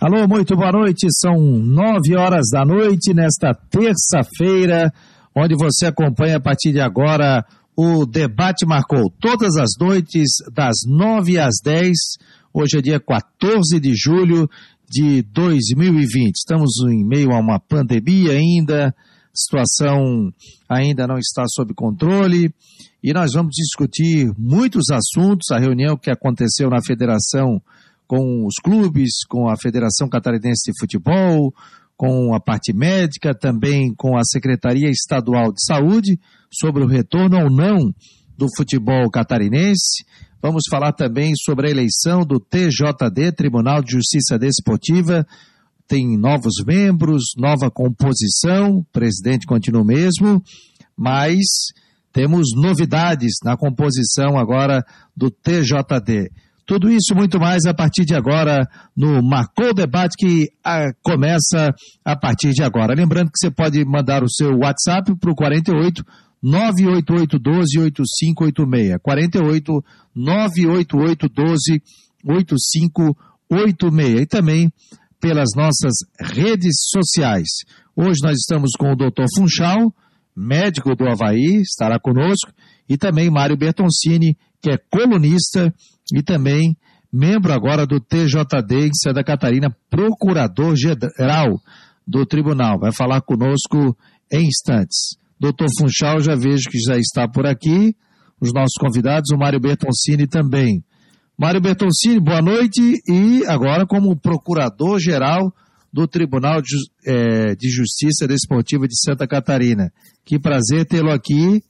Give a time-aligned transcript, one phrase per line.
[0.00, 1.06] Alô, muito boa noite.
[1.10, 4.92] São nove horas da noite nesta terça-feira,
[5.34, 7.44] onde você acompanha a partir de agora
[7.76, 11.96] o debate marcou todas as noites das nove às dez.
[12.52, 14.48] Hoje é dia 14 de julho
[14.90, 16.34] de 2020.
[16.36, 18.94] Estamos em meio a uma pandemia ainda,
[19.34, 20.32] situação
[20.68, 22.52] ainda não está sob controle
[23.02, 25.50] e nós vamos discutir muitos assuntos.
[25.50, 27.60] A reunião que aconteceu na federação
[28.06, 31.52] com os clubes, com a Federação Catarinense de Futebol,
[31.96, 36.18] com a parte médica, também com a Secretaria Estadual de Saúde,
[36.52, 37.94] sobre o retorno ou não
[38.36, 40.04] do futebol catarinense.
[40.42, 45.26] Vamos falar também sobre a eleição do TJD, Tribunal de Justiça Desportiva.
[45.92, 50.42] Tem novos membros, nova composição, o presidente continua o mesmo,
[50.96, 51.44] mas
[52.10, 54.82] temos novidades na composição agora
[55.14, 56.30] do TJD.
[56.64, 61.74] Tudo isso muito mais a partir de agora no Marcou Debate que a, ah, começa
[62.02, 62.94] a partir de agora.
[62.94, 66.02] Lembrando que você pode mandar o seu WhatsApp para o 48
[66.42, 68.96] 988 12 8586.
[69.02, 69.84] 48
[70.16, 71.82] 988 12
[72.24, 74.22] 8586.
[74.22, 74.72] E também
[75.22, 77.48] pelas nossas redes sociais.
[77.94, 79.24] Hoje nós estamos com o Dr.
[79.36, 79.94] Funchal,
[80.36, 82.52] médico do Havaí, estará conosco,
[82.88, 85.72] e também Mário Bertoncini, que é colunista
[86.12, 86.76] e também
[87.12, 91.60] membro agora do TJD em Santa Catarina, procurador-geral
[92.04, 92.80] do tribunal.
[92.80, 93.96] Vai falar conosco
[94.32, 95.16] em instantes.
[95.38, 97.94] Doutor Funchal, já vejo que já está por aqui.
[98.40, 100.82] Os nossos convidados, o Mário Bertoncini também.
[101.38, 105.50] Mário Bertoncini, boa noite e agora como procurador-geral
[105.90, 109.90] do Tribunal de, é, de Justiça Desportiva de Santa Catarina.
[110.26, 111.62] Que prazer tê-lo aqui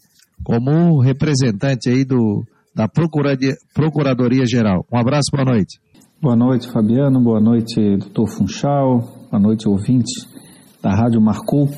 [0.42, 4.84] como representante aí do, da Procuradoria, Geral.
[4.92, 5.80] Um abraço, boa noite.
[6.20, 7.20] Boa noite, Fabiano.
[7.22, 8.98] Boa noite, doutor Funchal.
[9.30, 10.26] Boa noite, ouvintes
[10.82, 11.68] da Rádio Marcou.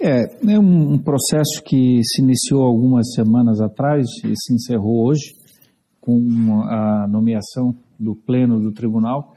[0.00, 5.43] É, é um processo que se iniciou algumas semanas atrás e se encerrou hoje
[6.04, 9.32] com a nomeação do Pleno do Tribunal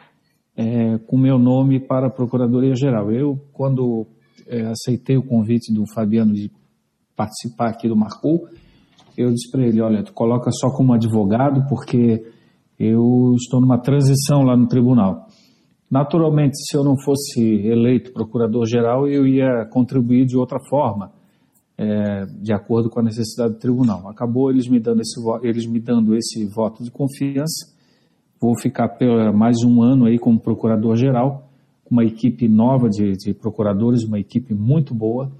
[0.54, 3.10] é, com meu nome para a Procuradoria Geral.
[3.10, 4.06] Eu, quando
[4.46, 6.52] é, aceitei o convite do Fabiano de
[7.16, 8.50] participar aqui do Marcou,
[9.16, 12.22] eu disse para ele, olha, tu coloca só como advogado porque
[12.78, 15.28] eu estou numa transição lá no tribunal.
[15.90, 21.14] Naturalmente, se eu não fosse eleito procurador-geral, eu ia contribuir de outra forma,
[21.78, 24.08] é, de acordo com a necessidade do tribunal.
[24.10, 27.72] Acabou eles me dando esse, eles me dando esse voto de confiança.
[28.42, 31.50] Vou ficar pela, mais um ano aí como procurador-geral,
[31.84, 35.32] com uma equipe nova de, de procuradores, uma equipe muito boa.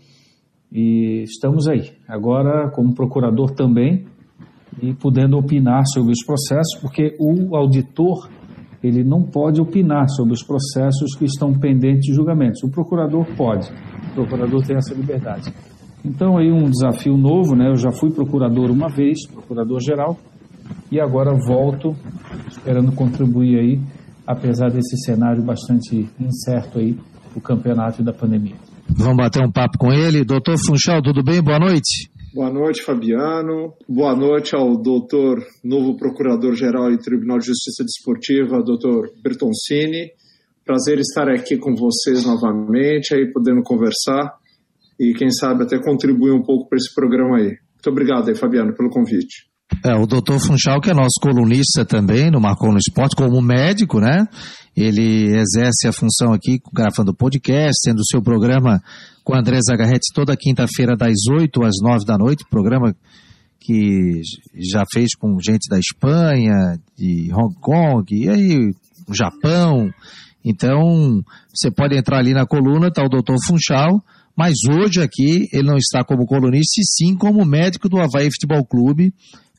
[0.72, 4.06] E estamos aí, agora como procurador também,
[4.82, 8.30] e podendo opinar sobre os processos, porque o auditor
[8.84, 12.62] ele não pode opinar sobre os processos que estão pendentes de julgamentos.
[12.64, 13.72] O procurador pode,
[14.12, 15.52] o procurador tem essa liberdade.
[16.04, 17.70] Então aí um desafio novo, né?
[17.70, 20.18] Eu já fui procurador uma vez, procurador geral,
[20.92, 21.96] e agora volto
[22.50, 23.80] esperando contribuir aí,
[24.26, 26.98] apesar desse cenário bastante incerto aí,
[27.36, 28.56] o campeonato e da pandemia.
[28.90, 30.24] Vamos bater um papo com ele.
[30.24, 31.42] Doutor Funchal, tudo bem?
[31.42, 32.10] Boa noite.
[32.34, 33.74] Boa noite, Fabiano.
[33.88, 40.12] Boa noite ao doutor, novo procurador-geral e Tribunal de Justiça Desportiva, doutor Bertoncini.
[40.66, 44.36] Prazer estar aqui com vocês novamente, aí podendo conversar
[45.00, 47.58] e, quem sabe, até contribuir um pouco para esse programa aí.
[47.76, 49.48] Muito obrigado aí, Fabiano, pelo convite.
[49.84, 54.00] É, o doutor Funchal, que é nosso colunista também no Marcou no Esporte, como médico,
[54.00, 54.26] né?
[54.76, 58.82] Ele exerce a função aqui, gravando podcast, tendo o seu programa
[59.24, 62.96] com André Zagarretti toda quinta-feira, das 8 às 9 da noite, programa
[63.60, 64.22] que
[64.56, 68.72] já fez com gente da Espanha, de Hong Kong, e aí,
[69.12, 69.92] Japão.
[70.46, 71.22] Então,
[71.54, 74.02] você pode entrar ali na coluna, tá o doutor Funchal,
[74.38, 78.64] mas hoje aqui ele não está como colunista, e sim como médico do Havaí Futebol
[78.64, 79.12] Clube,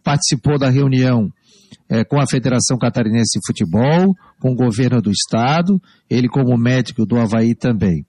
[0.04, 1.28] participou da reunião
[1.88, 7.04] é, com a Federação Catarinense de Futebol, com o governo do Estado, ele como médico
[7.04, 8.06] do Havaí também.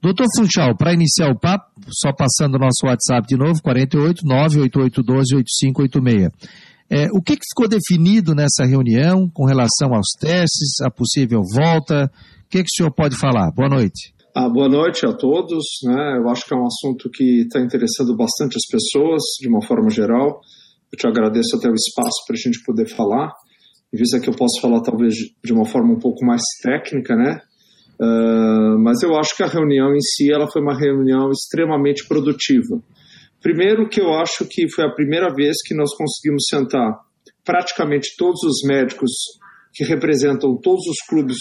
[0.00, 5.36] Doutor Funchal, para iniciar o papo, só passando o nosso WhatsApp de novo, 48 98812
[5.36, 6.30] 8586.
[6.88, 12.10] É, o que, que ficou definido nessa reunião com relação aos testes, a possível volta?
[12.46, 13.50] O que, que o senhor pode falar?
[13.50, 14.15] Boa noite.
[14.38, 15.64] Ah, boa noite a todos.
[15.82, 16.18] Né?
[16.18, 19.88] Eu acho que é um assunto que está interessando bastante as pessoas, de uma forma
[19.88, 20.42] geral.
[20.92, 23.32] Eu te agradeço até o espaço para a gente poder falar.
[23.90, 27.40] Em vista que eu posso falar talvez de uma forma um pouco mais técnica, né?
[27.98, 32.78] Uh, mas eu acho que a reunião em si ela foi uma reunião extremamente produtiva.
[33.40, 36.92] Primeiro que eu acho que foi a primeira vez que nós conseguimos sentar
[37.42, 39.12] praticamente todos os médicos
[39.76, 41.36] que representam todos os clubes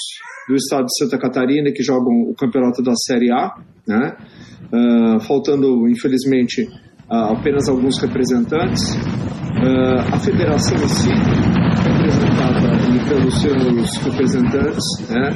[0.48, 3.56] do estado de Santa Catarina que jogam o campeonato da Série A,
[3.88, 4.18] né?
[4.66, 6.64] Uh, faltando, infelizmente,
[7.10, 8.94] uh, apenas alguns representantes.
[8.96, 12.76] Uh, a federação em si, representada
[13.08, 15.32] pelos seus representantes, né?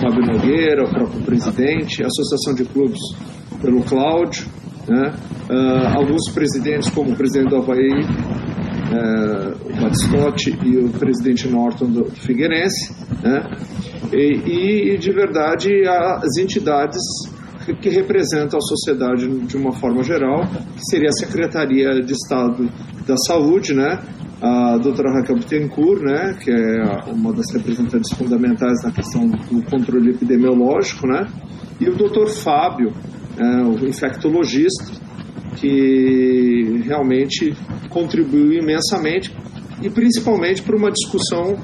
[0.00, 2.98] Fábio Nogueira, o próprio presidente, a Associação de Clubes
[3.60, 4.46] pelo Cláudio,
[4.88, 5.14] né?
[5.94, 8.04] alguns presidentes, como o presidente do Havaí,
[8.92, 13.50] o Batistotti e o presidente Norton do Figueirense, né?
[14.12, 17.00] e, e, de verdade as entidades
[17.80, 22.68] que representam a sociedade de uma forma geral, que seria a Secretaria de Estado
[23.06, 23.98] da Saúde, né?
[24.42, 30.10] a doutora Raquel Bittencourt, né, que é uma das representantes fundamentais na questão do controle
[30.10, 31.28] epidemiológico, né,
[31.80, 32.92] e o doutor Fábio,
[33.38, 35.00] é, o infectologista,
[35.62, 37.56] que realmente
[37.88, 39.32] contribuiu imensamente
[39.80, 41.56] e principalmente para uma discussão,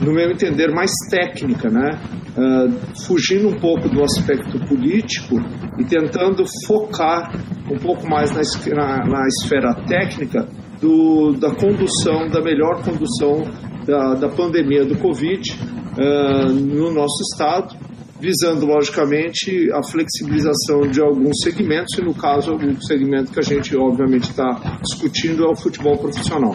[0.00, 2.00] no meu entender, mais técnica, né?
[2.32, 5.36] Uh, fugindo um pouco do aspecto político
[5.78, 7.30] e tentando focar
[7.70, 8.40] um pouco mais na,
[8.74, 10.48] na, na esfera técnica
[10.80, 13.42] do, da condução, da melhor condução
[13.84, 17.76] da, da pandemia do Covid uh, no nosso estado
[18.22, 23.76] visando, logicamente, a flexibilização de alguns segmentos, e no caso, o segmento que a gente,
[23.76, 26.52] obviamente, está discutindo é o futebol profissional.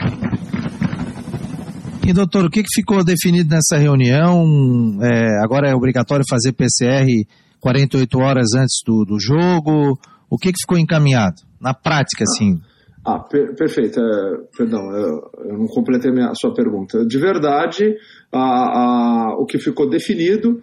[2.08, 4.46] E, doutor, o que, que ficou definido nessa reunião?
[5.04, 7.06] É, agora é obrigatório fazer PCR
[7.60, 10.00] 48 horas antes do, do jogo?
[10.30, 11.42] O que, que ficou encaminhado?
[11.60, 12.62] Na prática, assim.
[13.06, 14.00] Ah, per perfeito.
[14.00, 17.06] É, perdão, eu, eu, não completei a, a sua pergunta.
[17.06, 17.94] De verdade,
[18.32, 20.62] a, a, o que ficou definido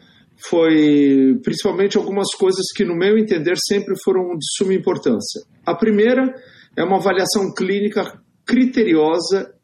[0.48, 5.42] foi principalmente algumas coisas que, no meu entender, sempre foram de suma importância.
[5.64, 6.34] A primeira
[6.76, 9.54] é uma avaliação clínica criteriosa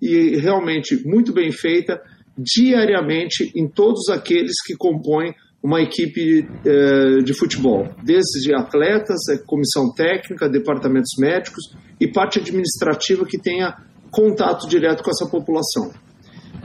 [0.00, 2.00] e realmente muito bem feita
[2.36, 5.32] diariamente em todos aqueles que compõem
[5.62, 13.24] uma equipe eh, de futebol, desde atletas, eh, comissão técnica, departamentos médicos e parte administrativa
[13.24, 13.74] que tenha
[14.10, 15.90] contato direto com essa população.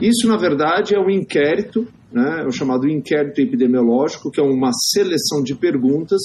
[0.00, 4.70] Isso, na verdade, é um inquérito né, é o chamado inquérito epidemiológico, que é uma
[4.72, 6.20] seleção de perguntas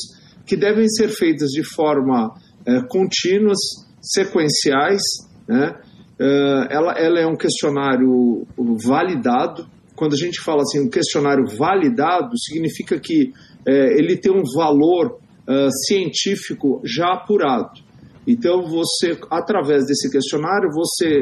[0.46, 2.34] que devem ser feitas de forma
[2.66, 3.58] é, contínuas,
[4.02, 5.02] sequenciais.
[5.48, 5.76] Né?
[6.20, 8.46] É, ela, ela é um questionário
[8.86, 9.68] validado.
[9.96, 13.34] Quando a gente fala assim, um questionário validado, significa que
[13.66, 17.86] é, ele tem um valor é, científico já apurado.
[18.28, 21.22] Então, você, através desse questionário, você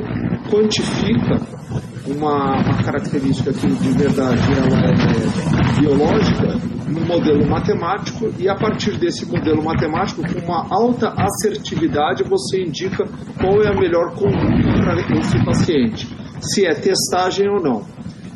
[0.50, 8.56] quantifica uma, uma característica que de verdade ela é biológica no modelo matemático e a
[8.56, 13.06] partir desse modelo matemático com uma alta assertividade você indica
[13.40, 16.08] qual é a melhor conduta para esse paciente,
[16.42, 17.86] se é testagem ou não.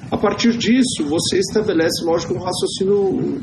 [0.10, 3.42] A partir disso você estabelece, lógico, um raciocínio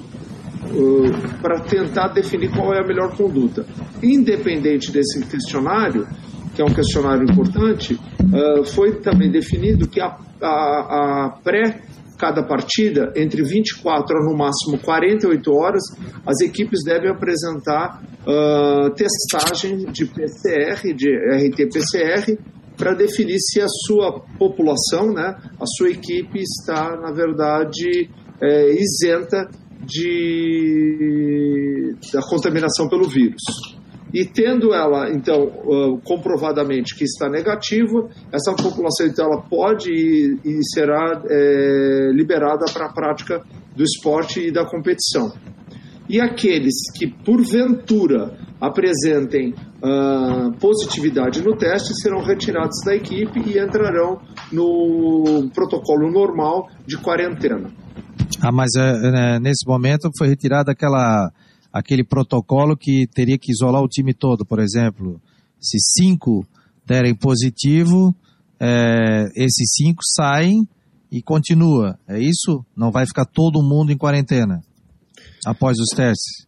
[0.72, 3.66] uh, para tentar definir qual é a melhor conduta.
[4.02, 6.06] Independente desse questionário,
[6.54, 11.82] que é um questionário importante, uh, foi também definido que a, a, a pré
[12.18, 15.82] cada partida, entre 24 a no máximo 48 horas,
[16.24, 22.38] as equipes devem apresentar uh, testagem de PCR, de RT-PCR,
[22.76, 28.08] para definir se a sua população, né, a sua equipe está, na verdade,
[28.42, 29.48] é, isenta
[29.86, 31.24] de,
[32.12, 33.42] da contaminação pelo vírus.
[34.14, 40.58] E tendo ela, então, uh, comprovadamente que está negativa, essa população, então, ela pode e,
[40.72, 43.42] será é, liberada para a prática
[43.74, 45.32] do esporte e da competição.
[46.08, 49.52] E aqueles que, porventura, apresentem
[49.82, 54.20] uh, positividade no teste serão retirados da equipe e entrarão
[54.52, 57.68] no protocolo normal de quarentena.
[58.40, 61.32] Ah, mas é, nesse momento foi retirada aquela
[61.74, 65.20] aquele protocolo que teria que isolar o time todo, por exemplo.
[65.58, 66.46] Se cinco
[66.86, 68.14] derem positivo,
[68.60, 70.68] é, esses cinco saem
[71.10, 71.98] e continua.
[72.06, 72.64] É isso?
[72.76, 74.62] Não vai ficar todo mundo em quarentena
[75.44, 76.46] após os testes?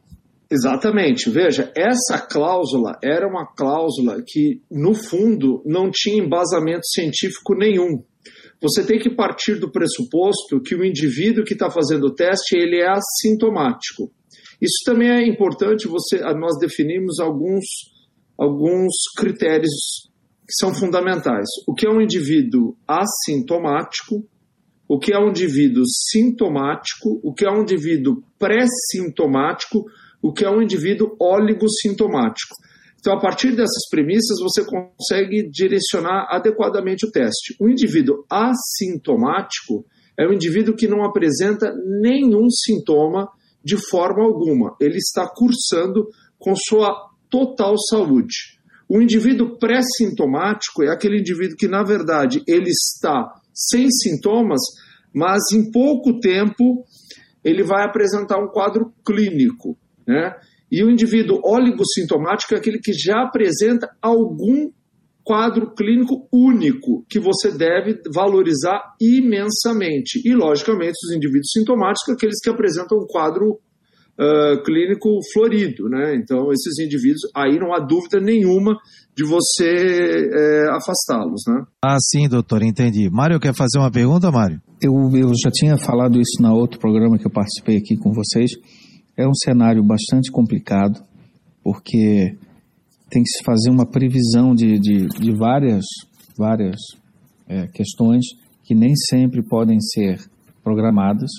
[0.49, 1.29] Exatamente.
[1.29, 8.01] Veja, essa cláusula era uma cláusula que, no fundo, não tinha embasamento científico nenhum.
[8.63, 12.77] Você tem que partir do pressuposto que o indivíduo que está fazendo o teste ele
[12.77, 14.13] é assintomático.
[14.61, 17.65] Isso também é importante, você, nós definimos alguns,
[18.39, 20.09] alguns critérios
[20.47, 21.49] que são fundamentais.
[21.67, 24.25] O que é um indivíduo assintomático,
[24.89, 29.85] o que é um indivíduo sintomático, o que é um indivíduo pré-sintomático,
[30.23, 32.55] o que é um indivíduo oligossintomático.
[32.99, 37.55] Então, a partir dessas premissas, você consegue direcionar adequadamente o teste.
[37.61, 39.85] O indivíduo assintomático
[40.19, 43.29] é um indivíduo que não apresenta nenhum sintoma
[43.67, 44.77] de forma alguma.
[44.81, 46.09] Ele está cursando
[46.39, 48.61] com sua total saúde.
[48.89, 54.61] O indivíduo pré-sintomático é aquele indivíduo que, na verdade, ele está sem sintomas,
[55.13, 56.85] mas em pouco tempo
[57.43, 59.77] ele vai apresentar um quadro clínico.
[60.07, 60.33] Né?
[60.71, 64.71] E o indivíduo oligossintomático é aquele que já apresenta algum
[65.27, 70.23] quadro clínico único que você deve valorizar imensamente.
[70.25, 73.59] E, logicamente, os indivíduos sintomáticos, aqueles que apresentam um quadro
[74.21, 75.89] uh, clínico florido.
[75.89, 76.15] Né?
[76.15, 78.77] Então, esses indivíduos, aí não há dúvida nenhuma
[79.17, 81.43] de você é, afastá-los.
[81.49, 81.65] Né?
[81.85, 83.11] Ah, sim, doutor, entendi.
[83.11, 84.63] Mário, quer fazer uma pergunta, Mário?
[84.81, 88.53] Eu, eu já tinha falado isso na outro programa que eu participei aqui com vocês.
[89.17, 91.03] É um cenário bastante complicado,
[91.65, 92.37] porque
[93.17, 95.87] tem que se fazer uma previsão de, de, de várias,
[96.37, 96.77] várias
[97.49, 98.27] é, questões
[98.63, 100.19] que nem sempre podem ser
[100.63, 101.31] programadas.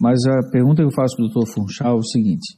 [0.00, 1.52] Mas a pergunta que eu faço para o Dr.
[1.52, 2.56] Funchal é o seguinte: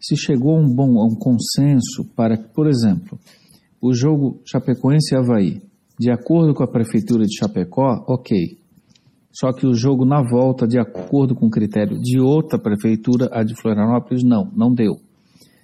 [0.00, 3.18] se chegou a um bom a um consenso para, por exemplo,
[3.82, 5.60] o jogo Chapecoense e Havaí,
[6.00, 8.56] de acordo com a prefeitura de Chapecó, ok.
[9.30, 13.42] Só que o jogo na volta, de acordo com o critério de outra prefeitura, a
[13.42, 14.94] de Florianópolis, não, não deu.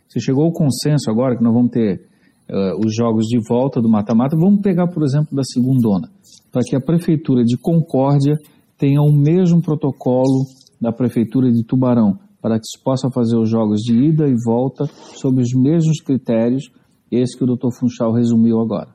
[0.07, 2.10] Você chegou ao consenso agora que nós vamos ter
[2.51, 4.37] uh, os jogos de volta do mata-mata.
[4.37, 6.11] Vamos pegar, por exemplo, da segundona,
[6.53, 8.37] para que a prefeitura de Concórdia
[8.77, 10.45] tenha o mesmo protocolo
[10.81, 14.87] da prefeitura de Tubarão, para que se possa fazer os jogos de ida e volta
[15.15, 16.71] sob os mesmos critérios,
[17.11, 17.71] esse que o Dr.
[17.79, 18.89] Funchal resumiu agora.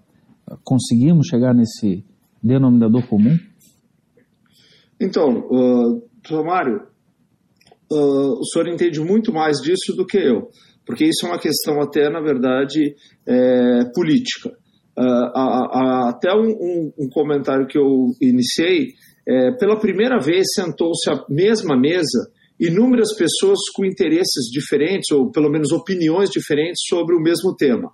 [0.63, 2.03] Conseguimos chegar nesse
[2.41, 3.37] denominador comum?
[4.99, 6.81] Então, uh, Mário,
[7.91, 10.49] uh, o senhor entende muito mais disso do que eu
[10.85, 12.95] porque isso é uma questão até, na verdade,
[13.27, 14.49] é, política.
[14.97, 18.93] Uh, a, a, até um, um, um, comentário que eu iniciei,
[19.27, 25.49] é, pela primeira vez sentou-se à mesma mesa inúmeras pessoas com interesses diferentes, ou pelo
[25.49, 27.91] menos opiniões diferentes sobre o mesmo tema.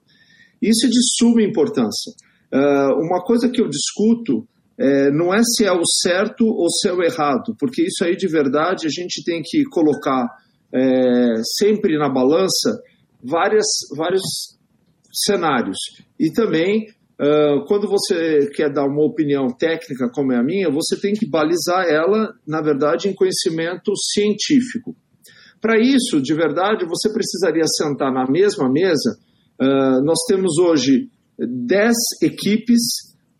[0.61, 2.13] Isso é de suma importância.
[2.53, 4.45] Uh, uma coisa que eu discuto
[4.81, 8.15] é, não é se é o certo ou se é o errado, porque isso aí
[8.15, 10.27] de verdade a gente tem que colocar
[10.73, 12.81] é, sempre na balança
[13.23, 14.23] várias, vários
[15.11, 15.77] cenários.
[16.19, 16.87] E também,
[17.19, 21.29] uh, quando você quer dar uma opinião técnica como é a minha, você tem que
[21.29, 24.95] balizar ela, na verdade, em conhecimento científico.
[25.59, 29.17] Para isso, de verdade, você precisaria sentar na mesma mesa.
[29.61, 32.81] Uh, nós temos hoje 10 equipes,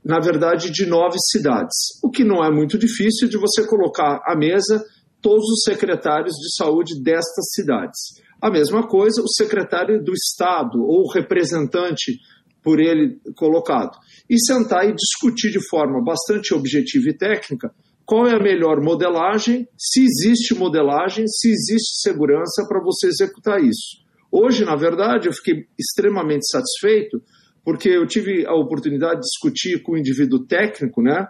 [0.03, 4.35] na verdade, de nove cidades, o que não é muito difícil de você colocar à
[4.35, 4.83] mesa
[5.22, 8.00] todos os secretários de saúde destas cidades.
[8.42, 12.20] A mesma coisa o secretário do Estado ou o representante
[12.63, 13.98] por ele colocado.
[14.30, 17.72] E sentar e discutir de forma bastante objetiva e técnica
[18.06, 24.01] qual é a melhor modelagem, se existe modelagem, se existe segurança para você executar isso.
[24.32, 27.22] Hoje, na verdade, eu fiquei extremamente satisfeito
[27.63, 31.28] porque eu tive a oportunidade de discutir com o um indivíduo técnico, né,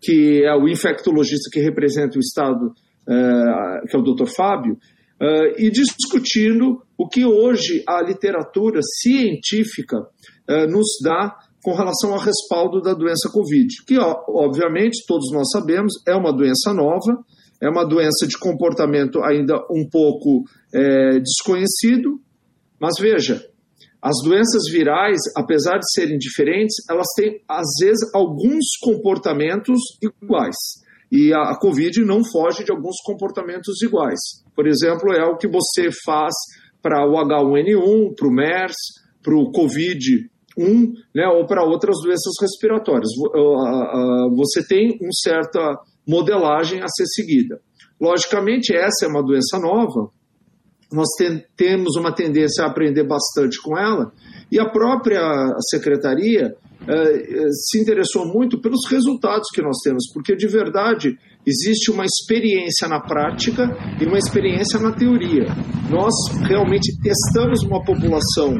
[0.00, 2.72] que é o infectologista que representa o Estado
[3.06, 4.26] que é o Dr.
[4.26, 4.78] Fábio,
[5.20, 12.18] uh, e discutindo o que hoje a literatura científica uh, nos dá com relação ao
[12.18, 17.24] respaldo da doença Covid, que, obviamente, todos nós sabemos, é uma doença nova,
[17.60, 20.44] é uma doença de comportamento ainda um pouco
[20.74, 22.20] é, desconhecido,
[22.78, 23.42] mas veja,
[24.02, 30.83] as doenças virais, apesar de serem diferentes, elas têm, às vezes, alguns comportamentos iguais.
[31.14, 34.18] E a, a Covid não foge de alguns comportamentos iguais.
[34.52, 36.34] Por exemplo, é o que você faz
[36.82, 38.74] para o H1N1, para o MERS,
[39.22, 43.10] para o Covid-1, né, ou para outras doenças respiratórias.
[44.36, 47.60] Você tem uma certa modelagem a ser seguida.
[48.00, 50.10] Logicamente, essa é uma doença nova,
[50.92, 51.08] nós
[51.56, 54.12] temos uma tendência a aprender bastante com ela,
[54.50, 55.22] e a própria
[55.70, 56.56] secretaria
[57.50, 63.00] se interessou muito pelos resultados que nós temos, porque de verdade existe uma experiência na
[63.00, 63.64] prática
[64.00, 65.46] e uma experiência na teoria.
[65.90, 66.12] Nós
[66.46, 68.58] realmente testamos uma população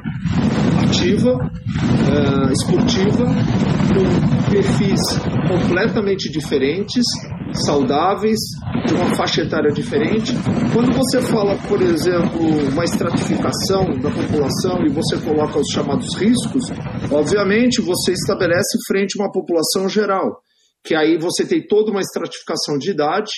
[0.82, 5.00] ativa, uh, esportiva, com perfis
[5.48, 7.04] completamente diferentes,
[7.66, 8.38] saudáveis,
[8.86, 10.32] de uma faixa etária diferente.
[10.72, 12.40] Quando você fala, por exemplo,
[12.72, 16.64] uma estratificação da população e você coloca os chamados riscos,
[17.10, 20.40] obviamente você estabelece frente a uma população geral,
[20.84, 23.30] que aí você tem toda uma estratificação de idade,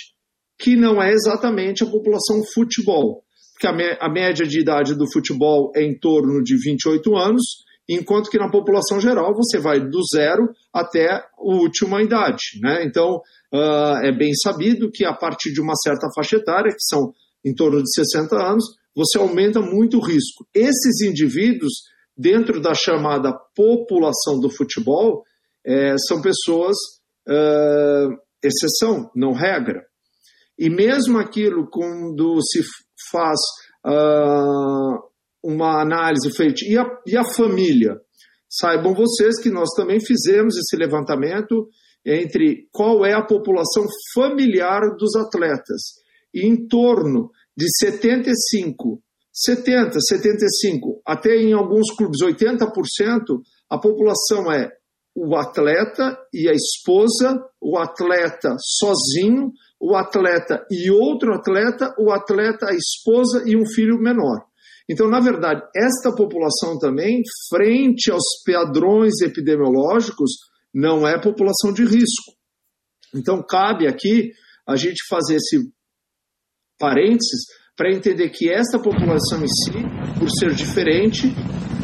[0.59, 3.23] que não é exatamente a população futebol,
[3.53, 7.43] porque a, média de idade do futebol é em torno de 28 anos,
[7.89, 12.59] enquanto que na população geral você vai do zero até a última idade.
[12.61, 12.85] Né?
[12.85, 13.21] Então,
[13.55, 17.13] uh, é bem sabido que a partir de uma certa faixa etária, que são
[17.45, 20.47] em torno de 60 anos, você aumenta muito o risco.
[20.55, 21.73] Esses indivíduos,
[22.17, 25.23] dentro da chamada população do futebol,
[25.65, 26.77] é, são pessoas
[27.29, 29.85] uh, exceção, não regra.
[30.59, 32.63] E mesmo aquilo quando se
[33.11, 33.39] faz
[33.87, 34.99] uh,
[35.43, 38.01] uma análise feita, e a, e a família?
[38.49, 41.69] Saibam vocês que nós também fizemos esse levantamento
[42.05, 45.97] entre qual é a população familiar dos atletas.
[46.33, 49.03] E em torno de 75,
[49.33, 54.71] 70, 75, até em alguns clubes 80%, a população é
[55.17, 62.67] o atleta e a esposa, o atleta sozinho, o atleta e outro atleta, o atleta,
[62.69, 64.45] a esposa e um filho menor.
[64.89, 70.33] Então, na verdade, esta população também, frente aos padrões epidemiológicos,
[70.73, 72.37] não é população de risco.
[73.15, 74.33] Então, cabe aqui
[74.69, 75.73] a gente fazer esse
[76.79, 79.73] parênteses para entender que esta população em si,
[80.19, 81.29] por ser diferente,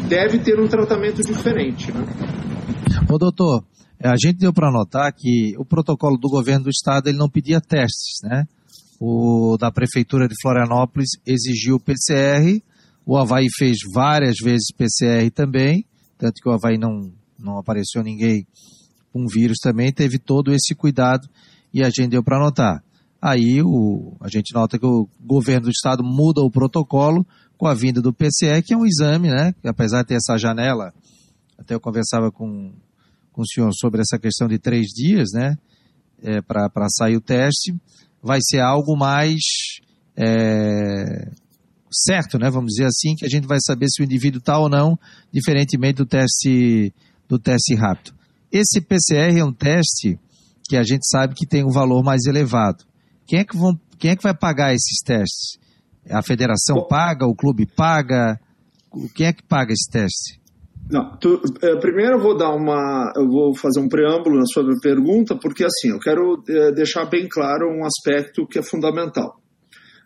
[0.08, 1.90] deve ter um tratamento diferente.
[1.90, 2.41] Né?
[3.12, 3.62] Ô, doutor,
[3.98, 7.28] é, a gente deu para notar que o protocolo do governo do estado ele não
[7.28, 8.46] pedia testes, né?
[8.98, 12.62] O da prefeitura de Florianópolis exigiu PCR,
[13.04, 15.84] o Havaí fez várias vezes PCR também,
[16.16, 18.46] tanto que o Havaí não, não apareceu ninguém
[19.12, 21.28] com vírus também, teve todo esse cuidado
[21.74, 22.82] e a gente deu para notar.
[23.20, 27.26] Aí o, a gente nota que o governo do estado muda o protocolo
[27.58, 29.52] com a vinda do PCR, que é um exame, né?
[29.60, 30.94] Que apesar de ter essa janela,
[31.58, 32.72] até eu conversava com,
[33.32, 35.56] com o senhor sobre essa questão de três dias, né?
[36.22, 37.74] É, para sair o teste,
[38.22, 39.40] vai ser algo mais
[40.16, 41.30] é,
[41.90, 42.48] certo, né?
[42.50, 44.98] Vamos dizer assim, que a gente vai saber se o indivíduo está ou não,
[45.32, 46.92] diferentemente do teste
[47.28, 48.14] do teste rápido.
[48.50, 50.18] Esse PCR é um teste
[50.68, 52.84] que a gente sabe que tem um valor mais elevado.
[53.26, 55.58] Quem é que, vão, quem é que vai pagar esses testes?
[56.10, 57.26] A federação paga?
[57.26, 58.38] O clube paga?
[59.14, 60.41] Quem é que paga esse teste?
[60.90, 64.64] Não, tu, é, primeiro eu vou dar uma, eu vou fazer um preâmbulo na sua
[64.80, 69.40] pergunta, porque assim, eu quero é, deixar bem claro um aspecto que é fundamental.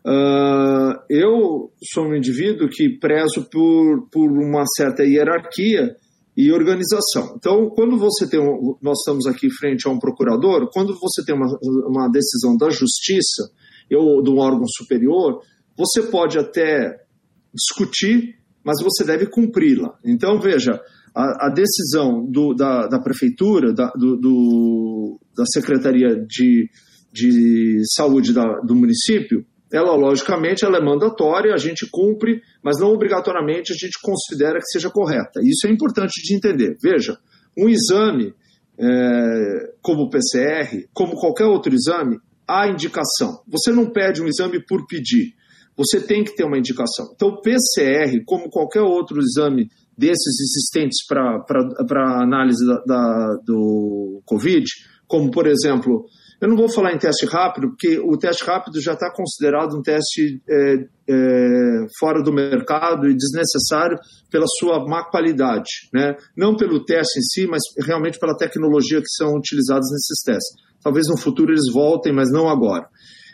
[0.06, 5.96] Uh, eu sou um indivíduo que prezo por, por uma certa hierarquia
[6.36, 7.34] e organização.
[7.36, 11.34] Então, quando você tem, um, nós estamos aqui frente a um procurador, quando você tem
[11.34, 11.48] uma,
[11.88, 13.50] uma decisão da justiça
[13.92, 15.40] ou de um órgão superior,
[15.76, 17.04] você pode até
[17.52, 18.36] discutir
[18.66, 19.96] mas você deve cumpri-la.
[20.04, 20.80] Então, veja,
[21.14, 26.68] a, a decisão do, da, da, prefeitura, da, do, do, da Secretaria de,
[27.12, 32.88] de Saúde da, do município, ela, logicamente, ela é mandatória, a gente cumpre, mas não
[32.88, 35.40] obrigatoriamente a gente considera que seja correta.
[35.44, 36.76] Isso é importante de entender.
[36.82, 37.16] Veja,
[37.56, 38.34] um exame
[38.76, 43.42] é, como o PCR, como qualquer outro exame, há indicação.
[43.46, 45.36] Você não pede um exame por pedir
[45.76, 47.12] você tem que ter uma indicação.
[47.14, 54.64] Então, o PCR, como qualquer outro exame desses existentes para análise da, da, do Covid,
[55.06, 56.06] como, por exemplo,
[56.40, 59.82] eu não vou falar em teste rápido, porque o teste rápido já está considerado um
[59.82, 60.74] teste é,
[61.08, 63.96] é, fora do mercado e desnecessário
[64.30, 65.88] pela sua má qualidade.
[65.94, 66.14] Né?
[66.36, 70.66] Não pelo teste em si, mas realmente pela tecnologia que são utilizadas nesses testes.
[70.82, 72.86] Talvez no futuro eles voltem, mas não agora.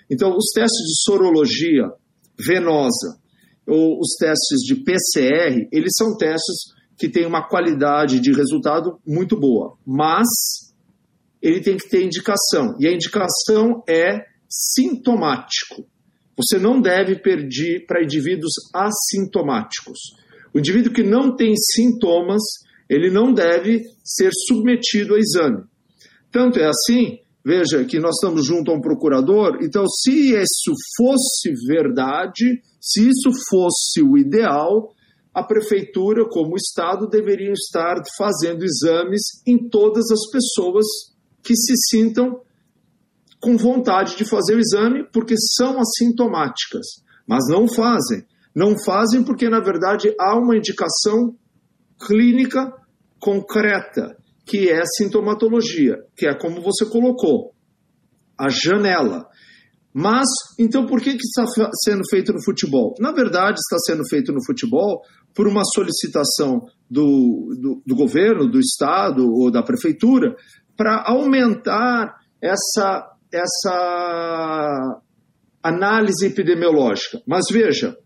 [0.09, 1.89] Então, os testes de sorologia,
[2.39, 3.21] venosa
[3.67, 9.39] ou os testes de PCR, eles são testes que têm uma qualidade de resultado muito
[9.39, 10.29] boa, mas
[11.41, 15.87] ele tem que ter indicação, e a indicação é sintomático.
[16.37, 19.99] Você não deve pedir para indivíduos assintomáticos.
[20.55, 22.43] O indivíduo que não tem sintomas,
[22.89, 25.65] ele não deve ser submetido a exame.
[26.31, 31.53] Tanto é assim Veja que nós estamos junto a um procurador, então, se isso fosse
[31.67, 34.93] verdade, se isso fosse o ideal,
[35.35, 40.85] a prefeitura, como Estado, deveriam estar fazendo exames em todas as pessoas
[41.43, 42.41] que se sintam
[43.41, 46.87] com vontade de fazer o exame, porque são assintomáticas,
[47.27, 48.25] mas não fazem.
[48.55, 51.35] Não fazem porque, na verdade, há uma indicação
[52.07, 52.73] clínica
[53.19, 57.53] concreta que é sintomatologia, que é como você colocou,
[58.39, 59.27] a janela.
[59.95, 60.27] Mas,
[60.59, 61.45] então, por que, que está
[61.85, 62.95] sendo feito no futebol?
[62.99, 65.03] Na verdade, está sendo feito no futebol
[65.35, 70.35] por uma solicitação do, do, do governo, do Estado ou da prefeitura
[70.77, 75.01] para aumentar essa, essa
[75.63, 77.21] análise epidemiológica.
[77.27, 77.97] Mas veja,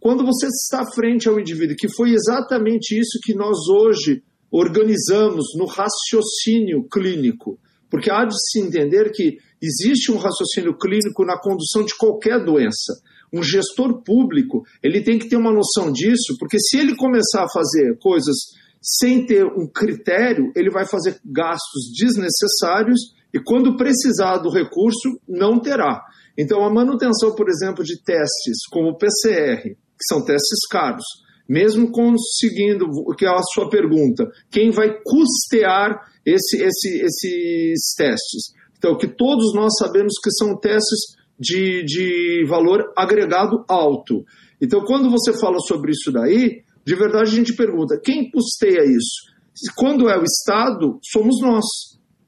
[0.00, 5.66] quando você está frente ao indivíduo, que foi exatamente isso que nós hoje organizamos no
[5.66, 7.58] raciocínio clínico,
[7.90, 12.94] porque há de se entender que existe um raciocínio clínico na condução de qualquer doença.
[13.32, 17.50] Um gestor público, ele tem que ter uma noção disso, porque se ele começar a
[17.52, 18.36] fazer coisas
[18.80, 25.60] sem ter um critério, ele vai fazer gastos desnecessários e quando precisar do recurso, não
[25.60, 26.02] terá.
[26.38, 31.04] Então, a manutenção, por exemplo, de testes como o PCR, que são testes caros,
[31.48, 38.52] mesmo conseguindo, que é a sua pergunta, quem vai custear esse, esse, esses testes?
[38.76, 44.24] Então, que todos nós sabemos que são testes de, de valor agregado alto.
[44.60, 49.28] Então, quando você fala sobre isso daí, de verdade a gente pergunta, quem custeia isso?
[49.76, 51.64] Quando é o Estado, somos nós.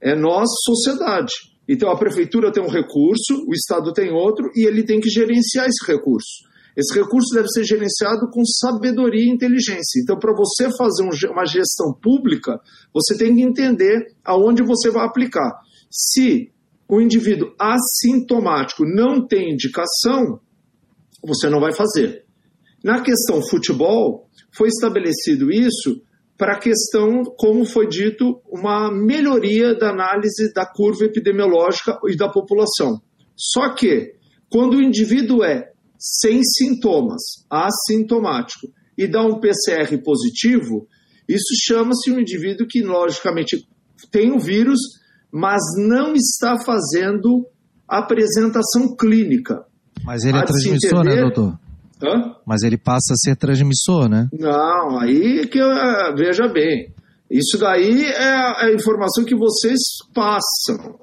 [0.01, 1.33] É nós, sociedade.
[1.69, 5.67] Então a prefeitura tem um recurso, o Estado tem outro, e ele tem que gerenciar
[5.67, 6.50] esse recurso.
[6.77, 10.01] Esse recurso deve ser gerenciado com sabedoria e inteligência.
[10.01, 12.61] Então, para você fazer uma gestão pública,
[12.93, 15.51] você tem que entender aonde você vai aplicar.
[15.91, 16.51] Se
[16.89, 20.41] o indivíduo assintomático não tem indicação,
[21.23, 22.25] você não vai fazer.
[22.83, 26.03] Na questão futebol, foi estabelecido isso
[26.37, 32.31] para a questão, como foi dito, uma melhoria da análise da curva epidemiológica e da
[32.31, 32.99] população.
[33.37, 34.15] Só que,
[34.49, 35.71] quando o indivíduo é
[36.01, 40.89] sem sintomas, assintomático, e dá um PCR positivo,
[41.29, 43.69] isso chama-se um indivíduo que, logicamente,
[44.11, 44.81] tem o vírus,
[45.31, 47.47] mas não está fazendo
[47.87, 49.65] apresentação clínica.
[50.05, 51.17] Mas ele é transmissor, né, entender...
[51.17, 51.59] né, doutor?
[52.03, 52.35] Hã?
[52.47, 54.29] Mas ele passa a ser transmissor, né?
[54.33, 55.61] Não, aí que
[56.17, 56.95] veja bem.
[57.31, 59.79] Isso daí é a informação que vocês
[60.15, 60.99] passam.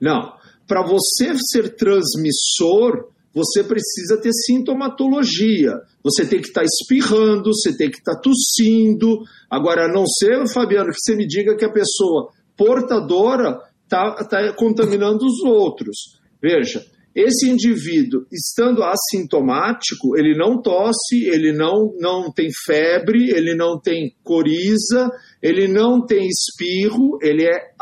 [0.00, 0.32] Não,
[0.66, 5.72] para você ser transmissor, você precisa ter sintomatologia.
[6.02, 9.20] Você tem que estar tá espirrando, você tem que estar tá tossindo.
[9.48, 14.52] Agora, a não ser, Fabiano, que você me diga que a pessoa portadora está tá
[14.54, 16.18] contaminando os outros.
[16.42, 23.80] Veja, esse indivíduo, estando assintomático, ele não tosse, ele não, não tem febre, ele não
[23.80, 25.10] tem coriza,
[25.42, 27.72] ele não tem espirro, ele é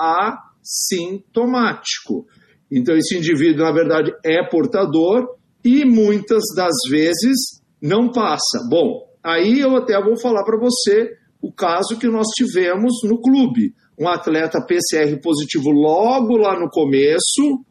[0.65, 2.27] assintomático.
[2.71, 5.38] Então, esse indivíduo, na verdade, é portador
[5.69, 8.67] e muitas das vezes não passa.
[8.71, 11.11] Bom, aí eu até vou falar para você
[11.43, 13.75] o caso que nós tivemos no clube.
[13.99, 17.63] Um atleta PCR positivo logo lá no começo,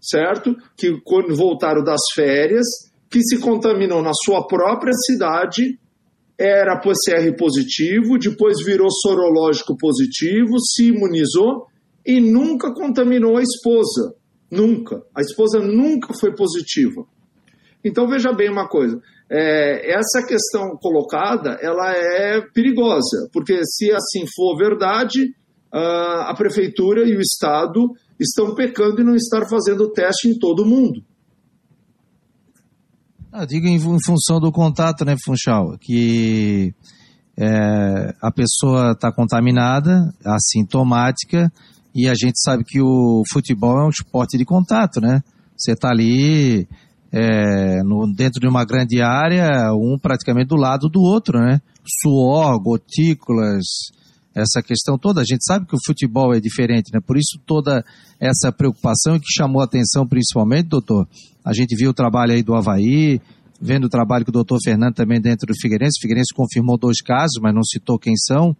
[0.00, 0.56] certo?
[0.76, 2.66] Que quando voltaram das férias,
[3.08, 5.78] que se contaminou na sua própria cidade,
[6.36, 11.66] era PCR positivo, depois virou sorológico positivo, se imunizou
[12.04, 14.16] e nunca contaminou a esposa.
[14.50, 15.02] Nunca.
[15.14, 17.06] A esposa nunca foi positiva.
[17.84, 24.24] Então veja bem uma coisa, é, essa questão colocada, ela é perigosa, porque se assim
[24.34, 25.34] for verdade,
[25.76, 31.02] a prefeitura e o Estado estão pecando em não estar fazendo teste em todo mundo.
[33.32, 35.76] Ah, digo em, em, função do contato, né, Funchal?
[35.80, 36.72] Que
[37.36, 41.52] é, a pessoa está contaminada, assintomática,
[41.92, 45.20] e a gente sabe que o futebol é um esporte de contato, né?
[45.56, 46.68] Você está ali
[47.16, 51.60] é, no, dentro de uma grande área, um praticamente do lado do outro, né?
[52.02, 53.62] Suor, gotículas,
[54.34, 55.20] essa questão toda.
[55.20, 56.98] A gente sabe que o futebol é diferente, né?
[57.00, 57.84] Por isso toda
[58.18, 61.06] essa preocupação que chamou a atenção principalmente, doutor.
[61.44, 63.20] A gente viu o trabalho aí do Havaí,
[63.60, 66.00] vendo o trabalho que o doutor Fernando também dentro do Figueirense.
[66.00, 68.56] O Figueirense confirmou dois casos, mas não citou quem são.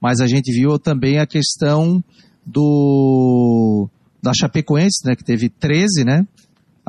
[0.00, 2.02] Mas a gente viu também a questão
[2.46, 3.90] do
[4.22, 6.26] da Chapecoense, né, que teve 13, né,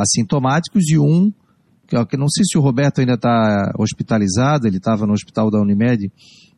[0.01, 1.31] assintomáticos e um
[2.07, 6.09] que não sei se o Roberto ainda está hospitalizado, ele estava no hospital da Unimed,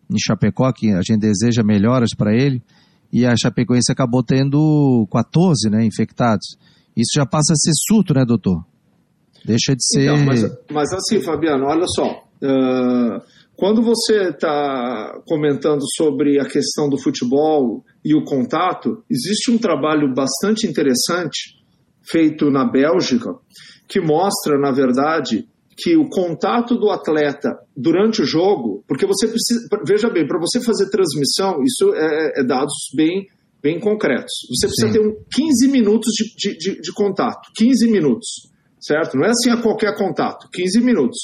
[0.09, 2.61] em Chapecó, que a gente deseja melhoras para ele,
[3.11, 6.57] e a Chapecoense acabou tendo 14 né, infectados.
[6.95, 8.63] Isso já passa a ser surto, né, doutor?
[9.45, 10.03] Deixa de ser.
[10.03, 12.23] Então, mas, mas, assim, Fabiano, olha só.
[12.41, 13.21] Uh,
[13.55, 20.13] quando você está comentando sobre a questão do futebol e o contato, existe um trabalho
[20.13, 21.62] bastante interessante
[22.03, 23.35] feito na Bélgica
[23.87, 29.67] que mostra, na verdade, que o contato do atleta durante o jogo, porque você precisa,
[29.85, 33.27] veja bem, para você fazer transmissão, isso é, é, dados bem,
[33.61, 34.31] bem concretos.
[34.49, 34.93] Você precisa Sim.
[34.93, 39.17] ter um 15 minutos de, de, de, contato, 15 minutos, certo?
[39.17, 41.19] Não é assim a qualquer contato, 15 minutos.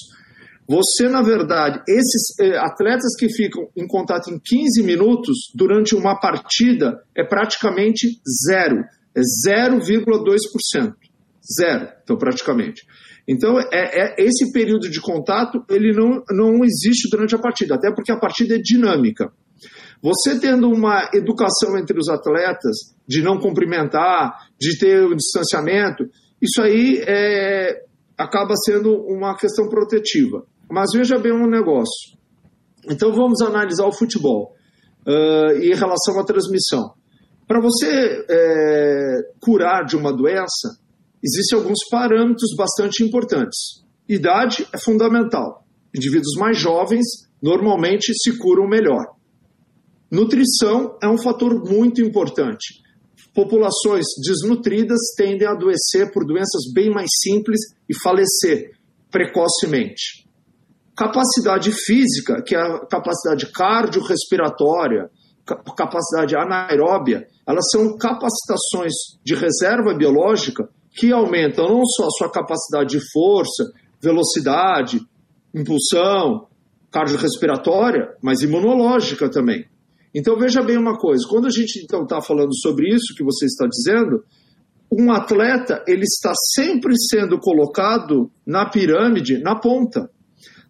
[0.67, 6.19] Você, na verdade, esses eh, atletas que ficam em contato em 15 minutos durante uma
[6.19, 8.07] partida é praticamente
[8.47, 8.83] zero,
[9.19, 10.93] é 0,2%.
[11.60, 12.84] Zero, então praticamente.
[13.27, 17.93] Então, é, é, esse período de contato ele não, não existe durante a partida, até
[17.93, 19.32] porque a partida é dinâmica.
[20.01, 26.05] Você tendo uma educação entre os atletas de não cumprimentar, de ter o distanciamento,
[26.41, 27.84] isso aí é,
[28.17, 30.45] acaba sendo uma questão protetiva.
[30.71, 32.17] Mas veja bem um negócio.
[32.89, 34.53] Então vamos analisar o futebol
[35.05, 36.93] uh, em relação à transmissão.
[37.49, 40.77] Para você é, curar de uma doença,
[41.23, 43.83] existem alguns parâmetros bastante importantes.
[44.07, 45.65] Idade é fundamental.
[45.91, 47.07] Indivíduos mais jovens
[47.41, 49.15] normalmente se curam melhor.
[50.12, 52.83] Nutrição é um fator muito importante.
[53.33, 57.59] Populações desnutridas tendem a adoecer por doenças bem mais simples
[57.89, 58.73] e falecer
[59.09, 60.29] precocemente.
[60.95, 65.09] Capacidade física, que é a capacidade cardiorrespiratória,
[65.55, 72.89] capacidade anaeróbia, elas são capacitações de reserva biológica que aumentam não só a sua capacidade
[72.89, 74.99] de força, velocidade,
[75.53, 76.47] impulsão,
[76.91, 79.65] cardiorrespiratória, mas imunológica também.
[80.13, 83.45] Então veja bem uma coisa, quando a gente então está falando sobre isso que você
[83.45, 84.23] está dizendo,
[84.91, 90.09] um atleta ele está sempre sendo colocado na pirâmide, na ponta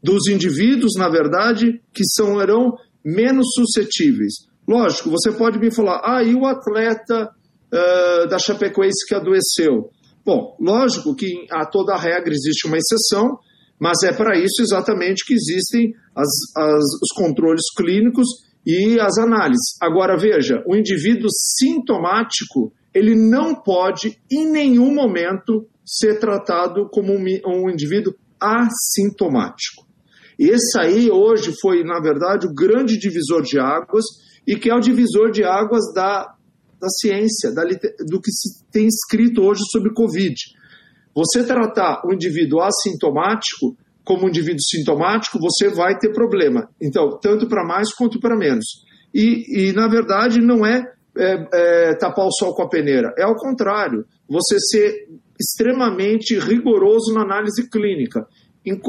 [0.03, 4.48] dos indivíduos, na verdade, que são serão menos suscetíveis.
[4.69, 7.31] Lógico, você pode me falar, ah, e o atleta
[7.73, 9.89] uh, da Chapecoense que adoeceu?
[10.23, 13.39] Bom, lógico que a toda regra existe uma exceção,
[13.79, 18.27] mas é para isso exatamente que existem as, as, os controles clínicos
[18.63, 19.75] e as análises.
[19.81, 27.23] Agora, veja, o indivíduo sintomático, ele não pode, em nenhum momento, ser tratado como um,
[27.47, 29.87] um indivíduo assintomático.
[30.37, 34.05] Esse aí, hoje, foi, na verdade, o grande divisor de águas
[34.49, 36.35] e que é o divisor de águas da
[36.79, 37.63] da ciência, da,
[38.07, 40.33] do que se tem escrito hoje sobre Covid.
[41.13, 46.69] Você tratar o indivíduo assintomático como um indivíduo sintomático, você vai ter problema.
[46.81, 48.65] Então, tanto para mais quanto para menos.
[49.13, 50.83] E, e, na verdade, não é,
[51.15, 51.47] é,
[51.91, 53.13] é tapar o sol com a peneira.
[53.17, 54.05] É ao contrário.
[54.27, 55.09] Você ser
[55.39, 58.25] extremamente rigoroso na análise clínica.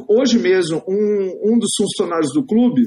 [0.09, 2.87] Hoje mesmo, um, um dos funcionários do clube,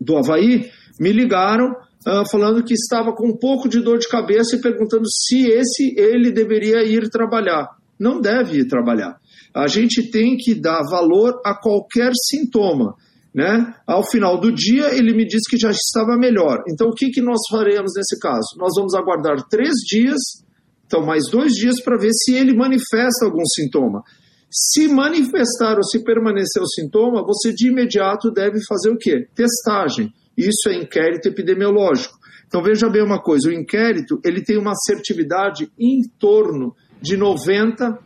[0.00, 1.70] do Havaí, me ligaram
[2.06, 5.94] uh, falando que estava com um pouco de dor de cabeça e perguntando se esse
[5.96, 7.68] ele deveria ir trabalhar.
[7.98, 9.18] Não deve ir trabalhar.
[9.54, 12.94] A gente tem que dar valor a qualquer sintoma.
[13.34, 13.74] Né?
[13.86, 16.62] Ao final do dia, ele me disse que já estava melhor.
[16.68, 18.56] Então, o que, que nós faremos nesse caso?
[18.56, 20.18] Nós vamos aguardar três dias,
[20.86, 24.02] então mais dois dias, para ver se ele manifesta algum sintoma.
[24.50, 29.26] Se manifestar ou se permanecer o sintoma, você de imediato deve fazer o quê?
[29.34, 30.10] Testagem.
[30.36, 32.18] Isso é inquérito epidemiológico.
[32.46, 37.98] Então veja bem uma coisa, o inquérito ele tem uma assertividade em torno de 99%.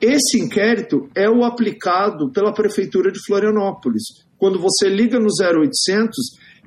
[0.00, 4.02] Esse inquérito é o aplicado pela prefeitura de Florianópolis.
[4.36, 6.16] Quando você liga no 0800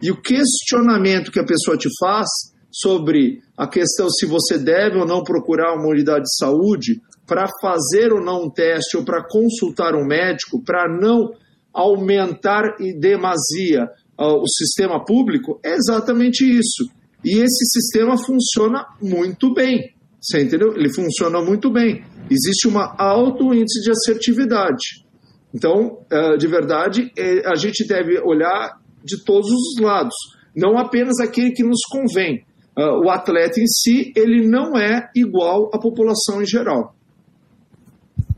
[0.01, 2.27] e o questionamento que a pessoa te faz
[2.69, 8.11] sobre a questão se você deve ou não procurar uma unidade de saúde para fazer
[8.11, 11.31] ou não um teste ou para consultar um médico, para não
[11.73, 16.89] aumentar em demasia uh, o sistema público é exatamente isso.
[17.23, 19.93] E esse sistema funciona muito bem.
[20.19, 20.75] Você entendeu?
[20.75, 22.03] Ele funciona muito bem.
[22.29, 25.05] Existe um alto índice de assertividade.
[25.53, 30.15] Então, uh, de verdade, é, a gente deve olhar de todos os lados,
[30.55, 32.45] não apenas aquele que nos convém.
[32.77, 36.95] Uh, o atleta em si, ele não é igual à população em geral.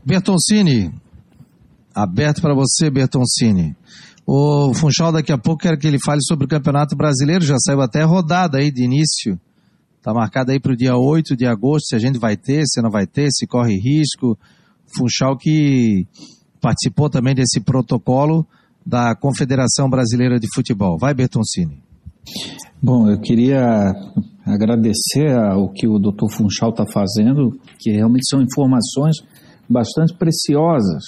[0.04, 0.92] Bertoncini,
[1.94, 3.76] Aberto para você, Bertoncini.
[4.26, 7.80] O Funchal daqui a pouco quer que ele fale sobre o Campeonato Brasileiro, já saiu
[7.80, 9.38] até rodada aí de início.
[9.98, 12.82] Está marcado aí para o dia 8 de agosto, se a gente vai ter, se
[12.82, 14.36] não vai ter, se corre risco.
[14.96, 16.06] Funchal que
[16.60, 18.46] participou também desse protocolo
[18.84, 20.98] da Confederação Brasileira de Futebol.
[20.98, 21.82] Vai, Bertoncini.
[22.82, 23.92] Bom, eu queria
[24.44, 26.30] agradecer ao que o Dr.
[26.30, 29.16] Funchal está fazendo, que realmente são informações
[29.68, 31.02] bastante preciosas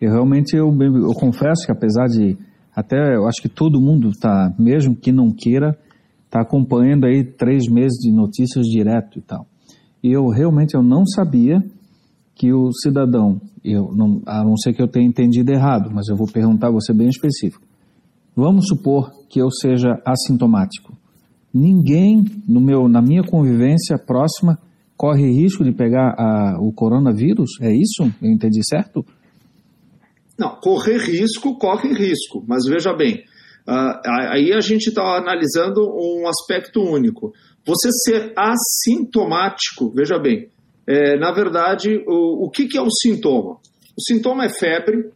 [0.00, 2.36] eu realmente, eu, eu confesso que apesar de,
[2.74, 5.76] até eu acho que todo mundo está, mesmo que não queira,
[6.24, 9.46] está acompanhando aí três meses de notícias direto e tal.
[10.02, 11.62] E eu realmente eu não sabia
[12.34, 16.16] que o cidadão, eu não, a não ser que eu tenha entendido errado, mas eu
[16.16, 17.64] vou perguntar a você bem específico.
[18.36, 20.92] Vamos supor que eu seja assintomático.
[21.52, 24.58] Ninguém no meu, na minha convivência próxima
[24.94, 27.50] corre risco de pegar a, o coronavírus?
[27.62, 28.02] É isso?
[28.20, 29.04] Eu entendi certo?
[30.38, 33.24] Não, correr risco, corre risco, mas veja bem,
[33.66, 37.32] uh, aí a gente está analisando um aspecto único.
[37.66, 40.50] Você ser assintomático, veja bem,
[40.88, 43.58] É, na verdade, o, o que, que é o sintoma?
[43.98, 45.10] O sintoma é febre,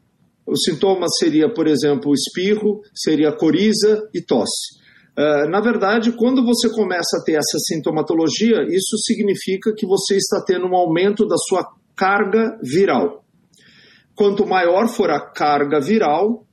[0.45, 4.81] o sintoma seria, por exemplo, espirro, seria coriza e tosse.
[5.17, 10.43] Uh, na verdade, quando você começa a ter essa sintomatologia, isso significa que você está
[10.45, 13.23] tendo um aumento da sua carga viral.
[14.21, 16.45] Quanto maior for a carga viral,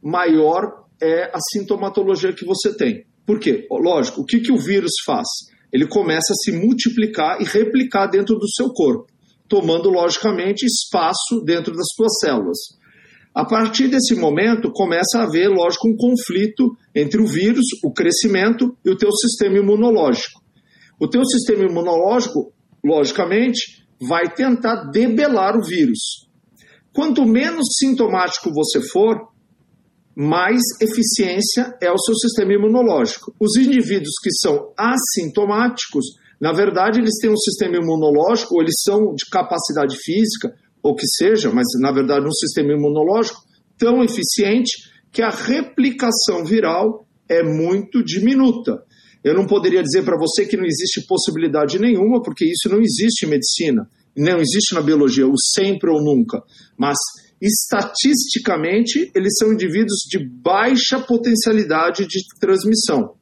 [0.00, 3.04] maior é a sintomatologia que você tem.
[3.26, 3.66] Por quê?
[3.68, 5.26] Lógico, o que, que o vírus faz?
[5.72, 9.06] Ele começa a se multiplicar e replicar dentro do seu corpo,
[9.48, 12.58] tomando, logicamente, espaço dentro das suas células.
[13.34, 18.78] A partir desse momento, começa a haver, lógico, um conflito entre o vírus, o crescimento
[18.84, 20.40] e o teu sistema imunológico.
[21.00, 22.52] O teu sistema imunológico,
[22.84, 26.25] logicamente, vai tentar debelar o vírus.
[26.96, 29.28] Quanto menos sintomático você for,
[30.16, 33.34] mais eficiência é o seu sistema imunológico.
[33.38, 36.06] Os indivíduos que são assintomáticos,
[36.40, 41.06] na verdade, eles têm um sistema imunológico, ou eles são de capacidade física, ou que
[41.06, 43.42] seja, mas na verdade um sistema imunológico
[43.76, 48.82] tão eficiente que a replicação viral é muito diminuta.
[49.22, 53.26] Eu não poderia dizer para você que não existe possibilidade nenhuma, porque isso não existe
[53.26, 56.42] em medicina, não existe na biologia, o sempre ou nunca.
[56.76, 56.96] Mas
[57.40, 63.14] estatisticamente, eles são indivíduos de baixa potencialidade de transmissão.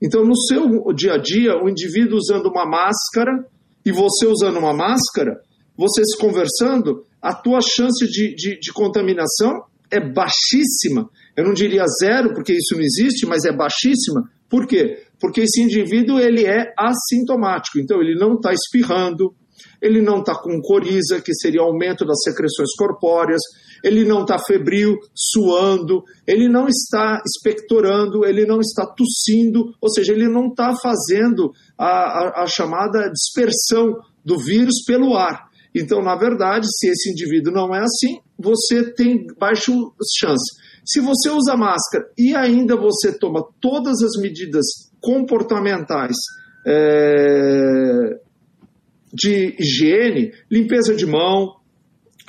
[0.00, 3.44] Então, no seu dia a dia, o indivíduo usando uma máscara
[3.84, 5.40] e você usando uma máscara,
[5.76, 11.08] vocês conversando, a tua chance de, de, de contaminação é baixíssima.
[11.36, 14.30] Eu não diria zero, porque isso não existe, mas é baixíssima.
[14.48, 15.02] Por quê?
[15.20, 19.34] Porque esse indivíduo ele é assintomático, então ele não está espirrando,
[19.80, 23.40] ele não está com coriza, que seria aumento das secreções corpóreas,
[23.84, 30.12] ele não está febril, suando, ele não está expectorando, ele não está tossindo, ou seja,
[30.12, 35.48] ele não está fazendo a, a, a chamada dispersão do vírus pelo ar.
[35.74, 39.72] Então, na verdade, se esse indivíduo não é assim, você tem baixa
[40.18, 40.56] chance.
[40.84, 44.64] Se você usa máscara e ainda você toma todas as medidas
[45.00, 46.16] comportamentais
[46.66, 48.20] é,
[49.12, 51.56] de higiene, limpeza de mão,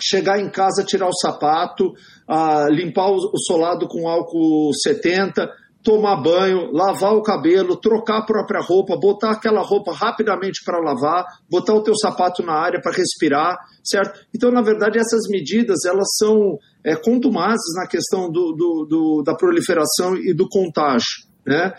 [0.02, 1.94] chegar em casa, tirar o sapato,
[2.28, 5.50] ah, limpar o solado com álcool 70,
[5.84, 11.26] tomar banho, lavar o cabelo, trocar a própria roupa, botar aquela roupa rapidamente para lavar,
[11.50, 14.20] botar o teu sapato na área para respirar, certo?
[14.36, 19.36] Então, na verdade, essas medidas elas são é, contumazes na questão do, do, do, da
[19.36, 21.30] proliferação e do contágio.
[21.46, 21.74] Né?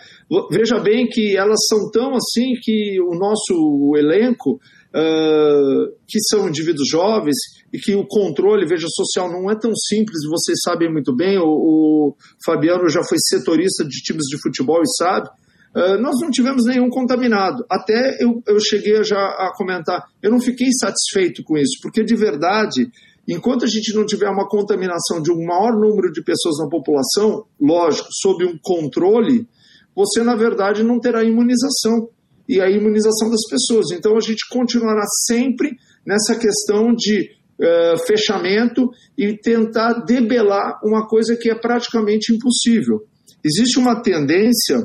[0.49, 4.59] Veja bem que elas são tão assim que o nosso elenco
[4.95, 7.35] uh, que são indivíduos jovens
[7.73, 11.45] e que o controle, veja, social não é tão simples, vocês sabem muito bem, o,
[11.45, 15.29] o Fabiano já foi setorista de times de futebol e sabe,
[15.75, 17.65] uh, nós não tivemos nenhum contaminado.
[17.69, 22.15] Até eu, eu cheguei já a comentar, eu não fiquei satisfeito com isso, porque de
[22.15, 22.89] verdade,
[23.27, 27.45] enquanto a gente não tiver uma contaminação de um maior número de pessoas na população,
[27.59, 29.47] lógico, sob um controle,
[29.95, 32.09] você na verdade não terá imunização
[32.47, 33.91] e a imunização das pessoas.
[33.91, 35.71] Então a gente continuará sempre
[36.05, 43.01] nessa questão de uh, fechamento e tentar debelar uma coisa que é praticamente impossível.
[43.43, 44.77] Existe uma tendência,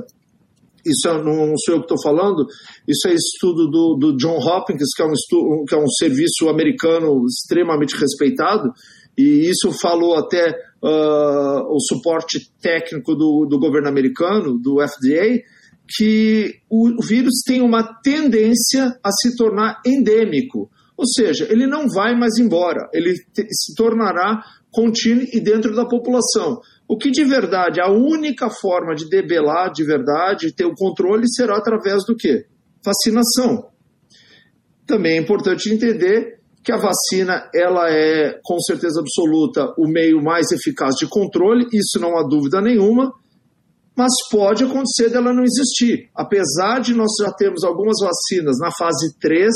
[0.85, 2.47] isso não sou eu que estou falando,
[2.87, 6.49] isso é estudo do, do John Hopkins, que é, um estudo, que é um serviço
[6.49, 8.73] americano extremamente respeitado,
[9.19, 10.51] e isso falou até
[10.83, 15.43] uh, o suporte técnico do, do governo americano, do FDA,
[15.89, 22.17] que o vírus tem uma tendência a se tornar endêmico, ou seja, ele não vai
[22.19, 26.61] mais embora, ele se tornará contínuo e dentro da população.
[26.89, 31.57] O que de verdade, a única forma de debelar de verdade, ter o controle, será
[31.57, 32.47] através do quê?
[32.85, 33.71] Vacinação.
[34.87, 40.51] Também é importante entender que a vacina ela é, com certeza absoluta, o meio mais
[40.51, 43.13] eficaz de controle, isso não há dúvida nenhuma,
[43.97, 46.11] mas pode acontecer dela não existir.
[46.15, 49.51] Apesar de nós já termos algumas vacinas na fase 3,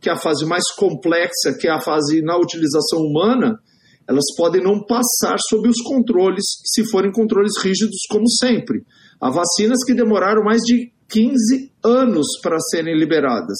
[0.00, 3.58] que é a fase mais complexa, que é a fase na utilização humana,
[4.06, 8.82] elas podem não passar sob os controles, se forem controles rígidos, como sempre.
[9.20, 13.56] Há vacinas que demoraram mais de 15 anos para serem liberadas.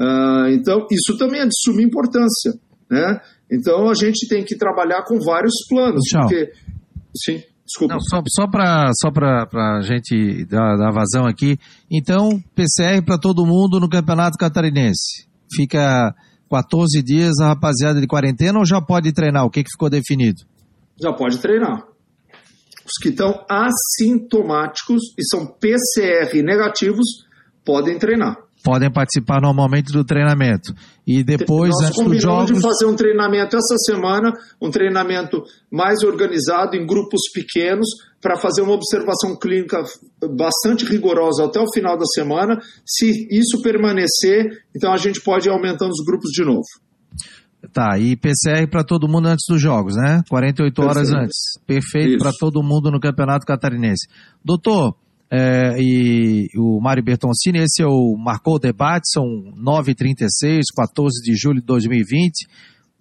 [0.00, 2.54] Uh, então, isso também é de suma importância.
[2.90, 3.20] Né?
[3.50, 6.02] Então, a gente tem que trabalhar com vários planos.
[6.04, 6.22] Tchau.
[6.22, 6.52] Porque,
[7.14, 7.42] sim.
[7.70, 7.94] Desculpa.
[7.94, 9.10] Não, só só para só
[9.54, 11.56] a gente dar, dar vazão aqui.
[11.88, 15.28] Então, PCR para todo mundo no Campeonato Catarinense.
[15.54, 16.12] Fica
[16.50, 19.44] 14 dias a rapaziada de quarentena ou já pode treinar?
[19.44, 20.42] O que, que ficou definido?
[21.00, 21.86] Já pode treinar.
[22.84, 27.24] Os que estão assintomáticos e são PCR negativos
[27.64, 28.36] podem treinar.
[28.62, 30.74] Podem participar normalmente do treinamento.
[31.06, 32.52] E depois, Nós antes dos jogos...
[32.52, 37.86] de fazer um treinamento essa semana, um treinamento mais organizado em grupos pequenos,
[38.20, 39.82] para fazer uma observação clínica
[40.36, 42.60] bastante rigorosa até o final da semana.
[42.84, 46.62] Se isso permanecer, então a gente pode ir aumentando os grupos de novo.
[47.72, 50.22] Tá, e PCR para todo mundo antes dos jogos, né?
[50.28, 51.18] 48 horas Perfeito.
[51.18, 51.38] antes.
[51.66, 54.08] Perfeito para todo mundo no Campeonato Catarinense.
[54.44, 54.96] Doutor,
[55.32, 59.24] é, e o Mário Bertoncini, esse é o Marcou o Debate, são
[59.56, 62.48] 9h36, 14 de julho de 2020.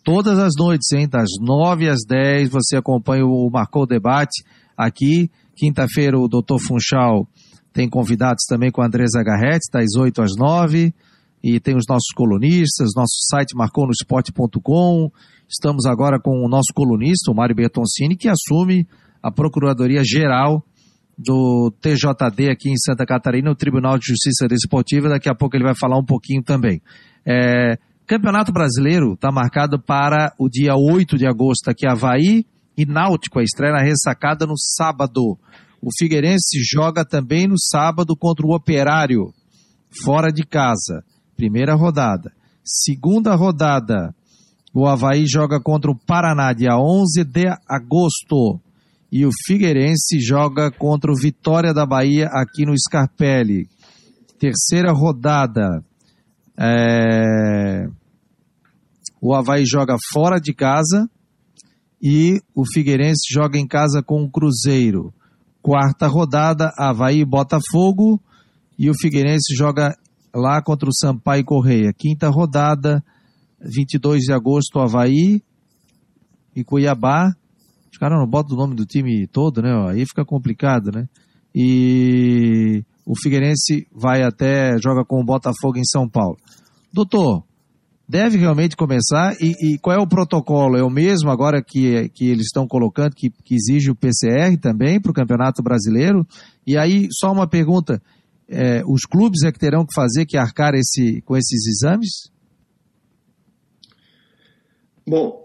[0.03, 1.07] Todas as noites, hein?
[1.09, 4.43] Das 9 às 10, você acompanha o Marcou o Debate
[4.77, 5.29] aqui.
[5.55, 7.27] Quinta-feira, o doutor Funchal
[7.73, 10.93] tem convidados também com a Andresa Garretti, das 8 às 9
[11.43, 15.09] e tem os nossos colunistas, nosso site marconosport.com.
[15.47, 18.87] Estamos agora com o nosso colunista, o Mário Bertoncini, que assume
[19.23, 20.63] a Procuradoria Geral
[21.21, 25.09] do TJD aqui em Santa Catarina, o Tribunal de Justiça Desportiva.
[25.09, 26.81] Daqui a pouco ele vai falar um pouquinho também.
[27.25, 32.45] É, Campeonato Brasileiro está marcado para o dia 8 de agosto aqui, Havaí
[32.77, 35.37] e Náutico, a estreia na ressacada no sábado.
[35.81, 39.33] O Figueirense joga também no sábado contra o Operário,
[40.03, 41.03] fora de casa.
[41.35, 42.31] Primeira rodada.
[42.63, 44.15] Segunda rodada.
[44.73, 48.61] O Havaí joga contra o Paraná, dia 11 de agosto.
[49.11, 53.67] E o Figueirense joga contra o Vitória da Bahia aqui no Scarpelli.
[54.37, 55.83] Terceira rodada.
[56.57, 57.87] É...
[59.21, 61.09] O Havaí joga fora de casa
[62.01, 65.13] e o Figueirense joga em casa com o Cruzeiro.
[65.61, 68.21] Quarta rodada, Havaí e Botafogo
[68.77, 69.93] e o Figueirense joga
[70.33, 71.91] lá contra o Sampaio Correia.
[71.91, 73.03] Quinta rodada,
[73.59, 75.43] 22 de agosto, Havaí
[76.55, 77.35] e Cuiabá.
[77.91, 79.69] Os caras não botam o nome do time todo, né?
[79.89, 81.07] Aí fica complicado, né?
[81.53, 86.37] E o Figueirense vai até, joga com o Botafogo em São Paulo.
[86.93, 87.43] Doutor,
[88.07, 90.77] deve realmente começar e, e, qual é o protocolo?
[90.77, 94.99] É o mesmo agora que, que eles estão colocando, que, que exige o PCR também
[94.99, 96.25] para o Campeonato Brasileiro?
[96.65, 98.01] E aí, só uma pergunta,
[98.47, 102.31] é, os clubes é que terão que fazer, que arcar esse, com esses exames?
[105.07, 105.41] Bom,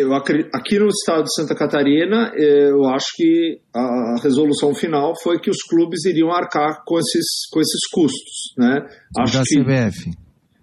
[0.00, 5.50] eu aqui no estado de Santa Catarina, eu acho que a resolução final foi que
[5.50, 8.54] os clubes iriam arcar com esses, com esses custos.
[8.56, 8.86] Né?
[9.18, 10.10] Acho da que, CBF.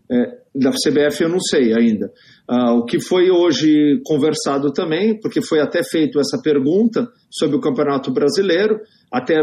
[0.09, 2.11] É, da CBF eu não sei ainda.
[2.49, 7.61] Uh, o que foi hoje conversado também, porque foi até feito essa pergunta sobre o
[7.61, 8.79] Campeonato Brasileiro,
[9.11, 9.35] até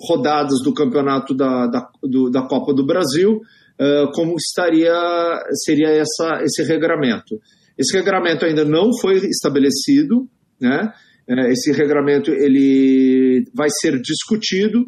[0.00, 4.94] rodadas do campeonato da, da, do, da Copa do Brasil, uh, como estaria
[5.64, 7.36] seria essa, esse regramento.
[7.78, 10.28] Esse regramento ainda não foi estabelecido,
[10.60, 10.92] né?
[11.28, 14.84] Uh, esse regramento ele vai ser discutido,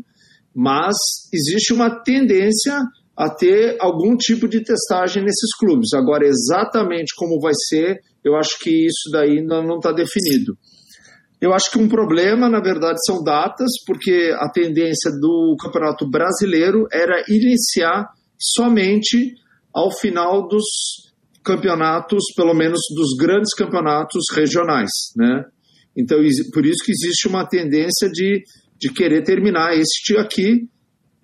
[0.54, 0.96] mas
[1.32, 2.78] existe uma tendência
[3.16, 5.92] a ter algum tipo de testagem nesses clubes.
[5.94, 10.56] Agora, exatamente como vai ser, eu acho que isso daí ainda não está definido.
[11.40, 16.86] Eu acho que um problema, na verdade, são datas, porque a tendência do Campeonato Brasileiro
[16.90, 18.08] era iniciar
[18.38, 19.34] somente
[19.72, 20.64] ao final dos
[21.44, 25.44] campeonatos, pelo menos dos grandes campeonatos regionais, né?
[25.96, 26.18] Então,
[26.52, 28.42] por isso que existe uma tendência de,
[28.80, 30.68] de querer terminar este aqui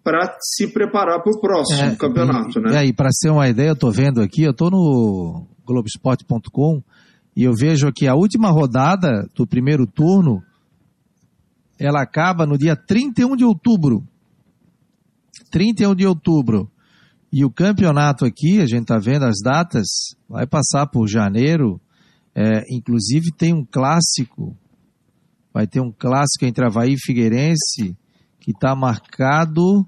[0.04, 2.82] para se preparar para o próximo é, campeonato, e, né?
[2.82, 6.82] É, e para ser uma ideia, eu estou vendo aqui, eu estou no Globesport.com,
[7.36, 10.42] e eu vejo que a última rodada do primeiro turno,
[11.78, 14.06] ela acaba no dia 31 de outubro.
[15.50, 16.70] 31 de outubro.
[17.32, 19.86] E o campeonato aqui, a gente está vendo as datas,
[20.28, 21.80] vai passar por janeiro.
[22.34, 24.56] É, inclusive tem um clássico,
[25.52, 27.96] vai ter um clássico entre Havaí e Figueirense,
[28.40, 29.86] que está marcado.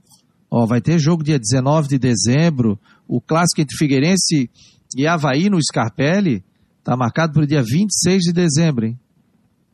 [0.50, 2.78] Ó, vai ter jogo dia 19 de dezembro.
[3.08, 4.50] O clássico entre Figueirense
[4.96, 6.44] e Havaí no Scarpelli
[6.84, 8.98] Tá marcado para o dia 26 de dezembro, hein?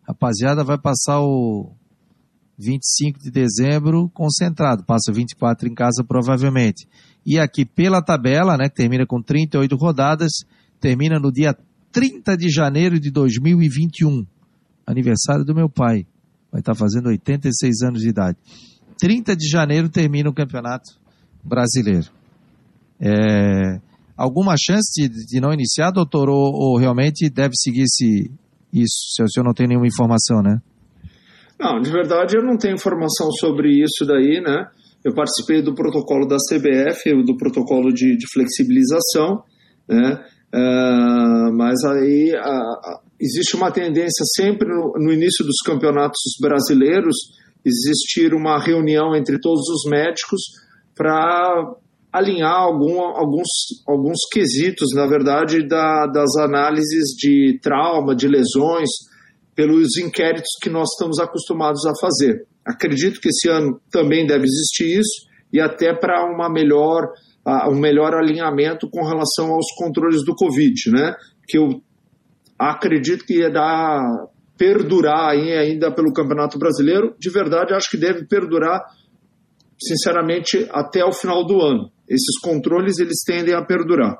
[0.06, 1.72] Rapaziada, vai passar o
[2.58, 4.84] 25 de dezembro concentrado.
[4.84, 6.88] Passa 24 em casa, provavelmente.
[7.24, 10.32] E aqui pela tabela, né, que termina com 38 rodadas,
[10.80, 11.56] termina no dia
[11.92, 14.26] 30 de janeiro de 2021.
[14.86, 16.06] Aniversário do meu pai.
[16.50, 18.36] Vai estar tá fazendo 86 anos de idade.
[18.98, 20.98] 30 de janeiro termina o Campeonato
[21.44, 22.06] Brasileiro.
[23.00, 23.80] É,
[24.16, 28.30] alguma chance de, de não iniciar, doutor, ou, ou, realmente deve seguir esse,
[28.72, 30.60] isso, se o senhor não tem nenhuma informação, né?
[31.58, 34.68] Não, de verdade eu não tenho informação sobre isso daí, né?
[35.04, 39.42] Eu participei do protocolo da CBF, do protocolo de, de flexibilização,
[39.88, 40.24] né?
[40.54, 47.14] Uh, mas aí uh, existe uma tendência sempre no, no início dos campeonatos brasileiros
[47.64, 50.40] existir uma reunião entre todos os médicos
[50.96, 51.74] para
[52.12, 53.48] alinhar algum, alguns,
[53.86, 58.88] alguns quesitos, na verdade, da, das análises de trauma, de lesões,
[59.58, 62.46] pelos inquéritos que nós estamos acostumados a fazer.
[62.64, 67.12] Acredito que esse ano também deve existir isso e até para uma melhor
[67.44, 71.12] uh, um melhor alinhamento com relação aos controles do Covid, né?
[71.48, 71.82] Que eu
[72.56, 77.16] acredito que ia dar perdurar ainda pelo Campeonato Brasileiro.
[77.18, 78.80] De verdade, acho que deve perdurar,
[79.76, 81.90] sinceramente, até o final do ano.
[82.08, 84.18] Esses controles eles tendem a perdurar.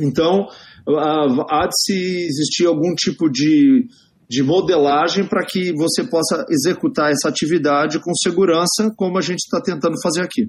[0.00, 0.48] Então,
[0.88, 3.86] há de se existir algum tipo de,
[4.30, 9.60] de modelagem para que você possa executar essa atividade com segurança, como a gente está
[9.60, 10.48] tentando fazer aqui.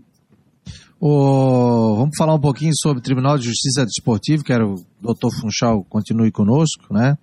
[1.02, 6.94] Vamos falar um pouquinho sobre Tribunal de Justiça Desportivo, quero o doutor Funchal continue conosco,
[6.94, 7.18] né?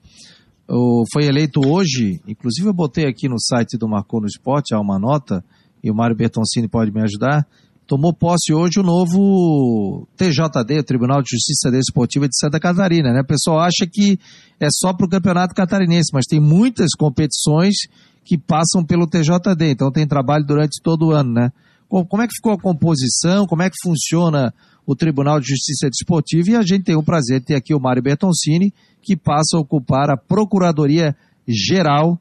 [1.12, 4.98] Foi eleito hoje, inclusive eu botei aqui no site do Marcou no Esporte, há uma
[4.98, 5.44] nota,
[5.80, 7.46] e o Mário Bertoncini pode me ajudar,
[7.88, 13.22] tomou posse hoje o novo TJD, o Tribunal de Justiça Desportiva de Santa Catarina, né?
[13.22, 14.18] O pessoal acha que
[14.60, 17.74] é só para o Campeonato Catarinense, mas tem muitas competições
[18.22, 21.50] que passam pelo TJD, então tem trabalho durante todo o ano, né?
[21.88, 24.52] como é que ficou a composição, como é que funciona
[24.86, 27.80] o Tribunal de Justiça Desportiva e a gente tem o prazer de ter aqui o
[27.80, 31.16] Mário Bertoncini, que passa a ocupar a Procuradoria
[31.48, 32.20] Geral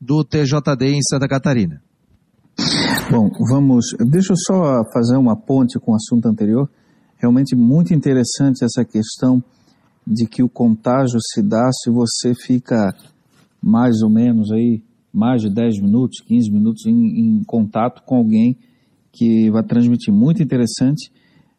[0.00, 1.82] do TJD em Santa Catarina.
[3.10, 3.86] Bom, vamos.
[4.10, 6.68] Deixa eu só fazer uma ponte com o assunto anterior.
[7.16, 9.42] Realmente muito interessante essa questão
[10.06, 12.94] de que o contágio se dá se você fica
[13.62, 18.58] mais ou menos aí, mais de 10 minutos, 15 minutos em, em contato com alguém
[19.10, 21.10] que vai transmitir muito interessante.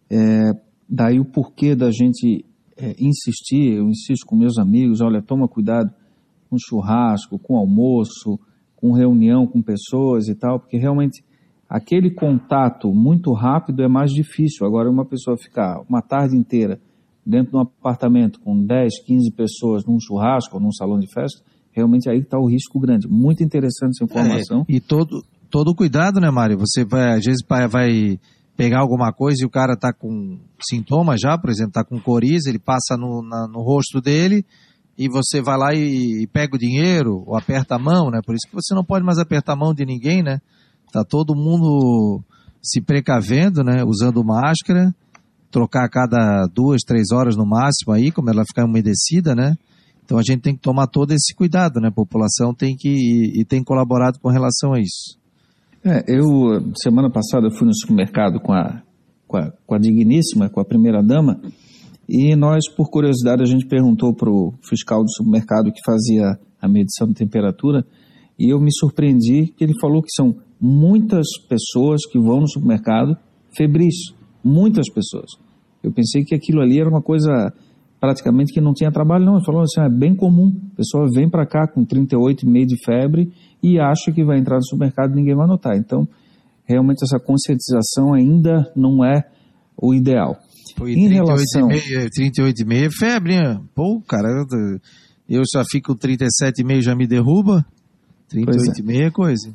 [0.08, 0.52] É,
[0.88, 2.46] daí o porquê da gente
[2.78, 5.92] é, insistir, eu insisto com meus amigos, olha, toma cuidado
[6.48, 8.40] com churrasco, com almoço,
[8.76, 11.24] com reunião com pessoas e tal, porque realmente
[11.70, 14.66] aquele contato muito rápido é mais difícil.
[14.66, 16.80] Agora, uma pessoa ficar uma tarde inteira
[17.26, 21.42] dentro de um apartamento com 10, 15 pessoas num churrasco ou num salão de festa,
[21.72, 23.08] realmente aí está o risco grande.
[23.08, 24.66] Muito interessante essa informação.
[24.68, 26.58] É, e todo, todo cuidado, né, Mário?
[26.58, 28.20] Você vai, às vezes, vai
[28.58, 32.50] pegar alguma coisa e o cara tá com sintomas já, por exemplo, tá com coriza,
[32.50, 34.44] ele passa no, na, no rosto dele
[34.98, 38.20] e você vai lá e, e, pega o dinheiro ou aperta a mão, né?
[38.26, 40.42] Por isso que você não pode mais apertar a mão de ninguém, né?
[40.92, 42.22] Tá todo mundo
[42.62, 43.84] se precavendo, né?
[43.84, 44.94] Usando máscara,
[45.52, 49.56] trocar a cada duas, três horas no máximo aí, como ela ficar umedecida, né?
[50.04, 51.90] Então a gente tem que tomar todo esse cuidado, né?
[51.90, 55.20] A população tem que e, e tem colaborado com relação a isso.
[55.84, 56.26] É, eu,
[56.76, 58.82] semana passada, eu fui no supermercado com a,
[59.28, 61.40] com a, com a digníssima, com a primeira-dama,
[62.08, 66.68] e nós, por curiosidade, a gente perguntou para o fiscal do supermercado que fazia a
[66.68, 67.86] medição de temperatura,
[68.38, 73.18] e eu me surpreendi que ele falou que são muitas pessoas que vão no supermercado
[73.56, 73.96] febris,
[74.44, 75.32] muitas pessoas.
[75.84, 77.54] Eu pensei que aquilo ali era uma coisa
[78.00, 79.36] praticamente que não tinha trabalho, não.
[79.36, 83.32] Ele falou assim, é bem comum, a pessoa vem para cá com 38,5 de febre
[83.62, 85.78] e acha que vai entrar no supermercado e ninguém vai notar.
[85.78, 86.08] Então,
[86.66, 89.24] realmente essa conscientização ainda não é
[89.82, 90.38] o ideal.
[90.76, 91.68] Pô, em 38 relação...
[91.68, 93.60] 38,5 é febre, né?
[93.76, 94.30] Pô, cara,
[95.28, 97.66] eu já fico 37,5 já me derruba.
[98.34, 99.06] 38,5 é.
[99.06, 99.54] é coisa.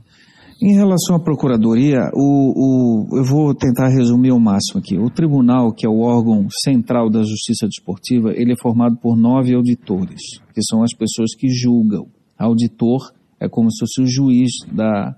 [0.63, 4.97] Em relação à procuradoria, o, o, eu vou tentar resumir ao máximo aqui.
[4.97, 9.55] O tribunal, que é o órgão central da justiça desportiva, ele é formado por nove
[9.55, 10.21] auditores,
[10.55, 12.07] que são as pessoas que julgam.
[12.39, 15.17] Auditor é como se fosse o juiz da,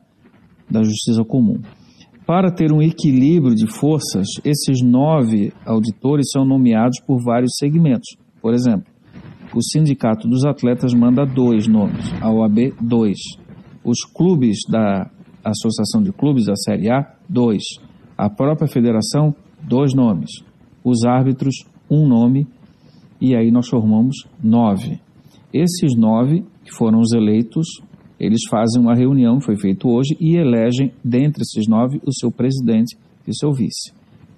[0.71, 1.61] da justiça comum.
[2.27, 8.17] Para ter um equilíbrio de forças, esses nove auditores são nomeados por vários segmentos.
[8.41, 8.87] Por exemplo,
[9.55, 13.19] o Sindicato dos Atletas manda dois nomes, a OAB, dois.
[13.85, 15.09] Os clubes da
[15.51, 17.63] Associação de Clubes da Série A, dois.
[18.17, 20.31] A própria federação, dois nomes.
[20.85, 21.55] Os árbitros,
[21.91, 22.47] um nome.
[23.21, 25.01] E aí nós formamos nove.
[25.53, 27.67] Esses nove, que foram os eleitos,
[28.19, 32.97] eles fazem uma reunião, foi feito hoje, e elegem, dentre esses nove, o seu presidente
[33.27, 33.93] e seu vice.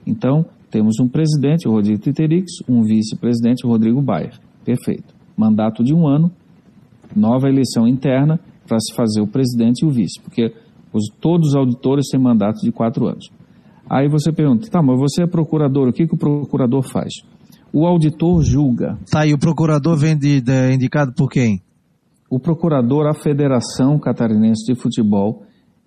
[0.06, 4.38] Então, temos um presidente, o Rodrigo Titerix, um vice-presidente, o Rodrigo Bayer.
[4.64, 5.14] Perfeito.
[5.36, 6.30] Mandato de um ano,
[7.14, 10.52] nova eleição interna para se fazer o presidente e o vice, porque
[10.92, 13.30] os, todos os auditores têm mandato de quatro anos.
[13.88, 17.12] Aí você pergunta, tá, mas você é procurador, o que, que o procurador faz?
[17.72, 18.98] O auditor julga.
[19.10, 21.62] Tá, e o procurador vem de, de, indicado por quem?
[22.30, 25.42] o procurador, a Federação Catarinense de Futebol,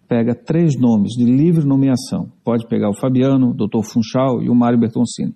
[0.07, 2.31] pega três nomes de livre nomeação.
[2.43, 3.83] Pode pegar o Fabiano, o Dr.
[3.83, 5.33] Funchal e o Mário Bertoncini.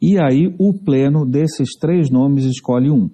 [0.00, 3.10] E aí o pleno desses três nomes escolhe um.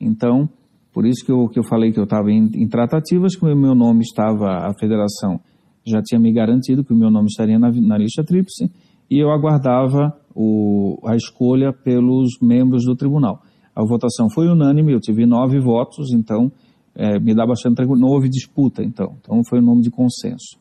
[0.00, 0.48] Então,
[0.96, 3.54] por isso que eu, que eu falei que eu estava em, em, tratativas, que o
[3.54, 5.38] meu nome estava, a federação
[5.84, 8.72] já tinha me garantido que o meu nome estaria na, na lista tríplice,
[9.10, 13.42] e eu aguardava o, a escolha pelos membros do tribunal.
[13.74, 16.50] A votação foi unânime, eu tive nove votos, então
[16.94, 18.00] é, me dá bastante tranquilo.
[18.00, 19.18] Não houve disputa, então.
[19.20, 20.56] Então foi um nome de consenso.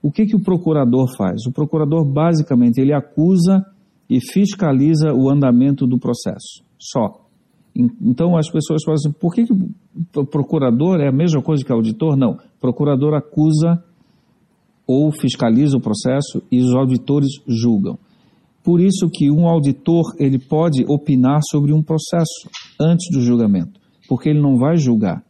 [0.00, 1.44] O que, que o procurador faz?
[1.44, 3.66] O procurador, basicamente, ele acusa
[4.08, 6.62] e fiscaliza o andamento do processo.
[6.78, 7.21] Só.
[7.74, 11.72] Então as pessoas falam assim, por que, que o procurador é a mesma coisa que
[11.72, 12.16] auditor?
[12.16, 12.38] Não.
[12.60, 13.82] Procurador acusa
[14.86, 17.98] ou fiscaliza o processo e os auditores julgam.
[18.62, 22.48] Por isso que um auditor ele pode opinar sobre um processo
[22.80, 25.24] antes do julgamento, porque ele não vai julgar.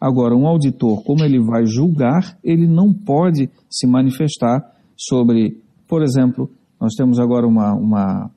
[0.00, 4.60] Agora, um auditor, como ele vai julgar, ele não pode se manifestar
[4.96, 8.30] sobre, por exemplo, nós temos agora uma, uma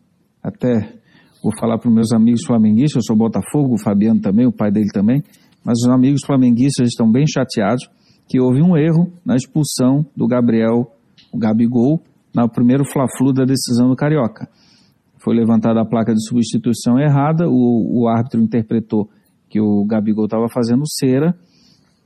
[0.44, 0.94] até
[1.46, 4.72] vou falar para os meus amigos flamenguistas, eu sou Botafogo, o Fabiano também, o pai
[4.72, 5.22] dele também,
[5.64, 7.88] mas os amigos flamenguistas estão bem chateados
[8.28, 10.92] que houve um erro na expulsão do Gabriel,
[11.32, 12.02] o Gabigol,
[12.34, 14.50] no primeiro Fla-Flu da decisão do Carioca.
[15.24, 19.08] Foi levantada a placa de substituição errada, o, o árbitro interpretou
[19.48, 21.36] que o Gabigol estava fazendo cera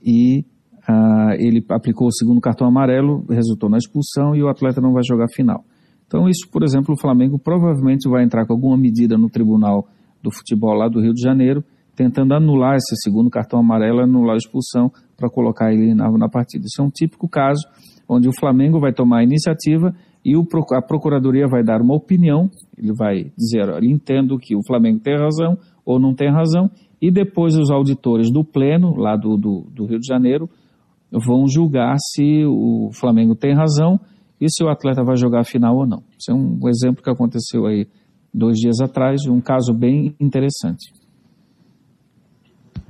[0.04, 0.44] e
[0.86, 5.02] uh, ele aplicou o segundo cartão amarelo, resultou na expulsão e o atleta não vai
[5.02, 5.64] jogar final.
[6.10, 9.86] Então isso, por exemplo, o Flamengo provavelmente vai entrar com alguma medida no tribunal
[10.20, 11.62] do futebol lá do Rio de Janeiro,
[11.94, 16.64] tentando anular esse segundo cartão amarelo, anular a expulsão para colocar ele na, na partida.
[16.66, 17.64] Isso é um típico caso
[18.08, 19.94] onde o Flamengo vai tomar a iniciativa
[20.24, 24.66] e o, a Procuradoria vai dar uma opinião, ele vai dizer, olha, entendo que o
[24.66, 25.56] Flamengo tem razão
[25.86, 26.68] ou não tem razão,
[27.00, 30.50] e depois os auditores do Pleno, lá do, do, do Rio de Janeiro,
[31.10, 34.00] vão julgar se o Flamengo tem razão
[34.40, 36.02] e se o atleta vai jogar a final ou não.
[36.18, 37.86] Isso é um exemplo que aconteceu aí
[38.32, 40.92] dois dias atrás, um caso bem interessante.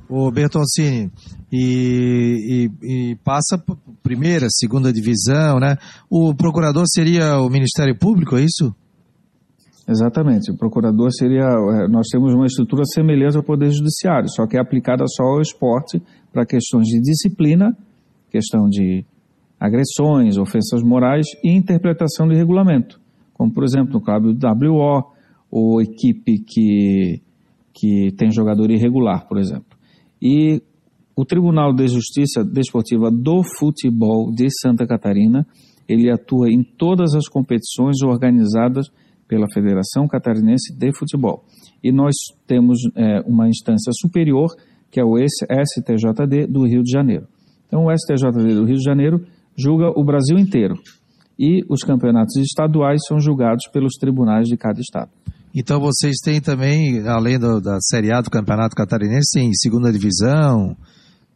[0.08, 1.10] O Bertoncini,
[1.52, 3.62] e, e, e passa
[4.02, 5.76] primeira, segunda divisão, né?
[6.10, 8.74] O procurador seria o Ministério Público, é isso?
[9.88, 10.50] Exatamente.
[10.52, 11.44] O procurador seria.
[11.44, 15.40] É, nós temos uma estrutura semelhante ao Poder Judiciário, só que é aplicada só ao
[15.40, 16.00] esporte
[16.32, 17.76] para questões de disciplina,
[18.30, 19.04] questão de
[19.60, 22.98] agressões, ofensas morais e interpretação de regulamento.
[23.34, 25.12] Como, por exemplo, no caso do WO,
[25.50, 27.20] ou equipe que,
[27.74, 29.76] que tem jogador irregular, por exemplo.
[30.22, 30.62] E
[31.16, 35.46] o Tribunal de Justiça Desportiva do Futebol de Santa Catarina,
[35.88, 38.90] ele atua em todas as competições organizadas
[39.26, 41.44] pela Federação Catarinense de Futebol.
[41.82, 42.14] E nós
[42.46, 44.48] temos é, uma instância superior,
[44.90, 47.26] que é o STJD do Rio de Janeiro.
[47.66, 49.24] Então, o STJD do Rio de Janeiro
[49.60, 50.74] julga o Brasil inteiro.
[51.38, 55.10] E os campeonatos estaduais são julgados pelos tribunais de cada estado.
[55.54, 60.76] Então vocês têm também, além do, da Série A do Campeonato Catarinense, tem segunda divisão,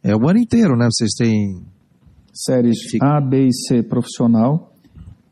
[0.01, 0.87] é o ano inteiro, né?
[0.91, 1.63] Vocês têm...
[2.33, 4.71] Séries A, B e C profissional,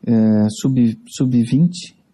[0.06, 1.46] é, sub-20, sub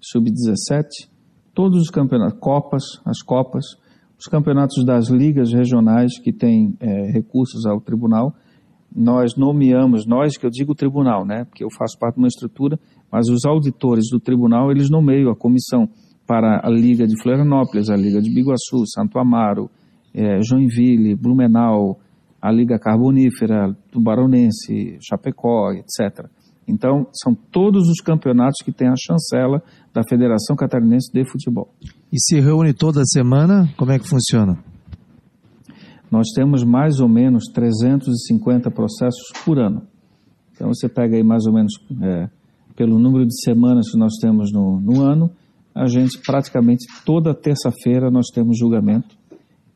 [0.01, 1.09] sub-17,
[1.55, 3.65] todos os campeonatos, Copas, as Copas,
[4.19, 8.35] os campeonatos das ligas regionais que têm é, recursos ao tribunal,
[8.95, 11.45] nós nomeamos, nós que eu digo tribunal, né?
[11.45, 12.79] Porque eu faço parte de uma estrutura,
[13.11, 15.89] mas os auditores do tribunal, eles nomeiam a comissão
[16.27, 19.71] para a Liga de Florianópolis, a Liga de Biguaçu, Santo Amaro,
[20.15, 21.99] é, Joinville, Blumenau,
[22.41, 26.27] a Liga Carbonífera, Tubaronense, Chapecó, etc.
[26.69, 29.61] Então, são todos os campeonatos que têm a chancela
[29.93, 31.75] da Federação Catarinense de Futebol.
[32.13, 33.69] E se reúne toda semana?
[33.77, 34.70] Como é que funciona?
[36.11, 39.83] Nós temos mais ou menos 350 processos por ano.
[40.53, 42.29] Então, você pega aí mais ou menos é,
[42.77, 45.31] pelo número de semanas que nós temos no, no ano,
[45.75, 49.17] a gente praticamente toda terça-feira nós temos julgamento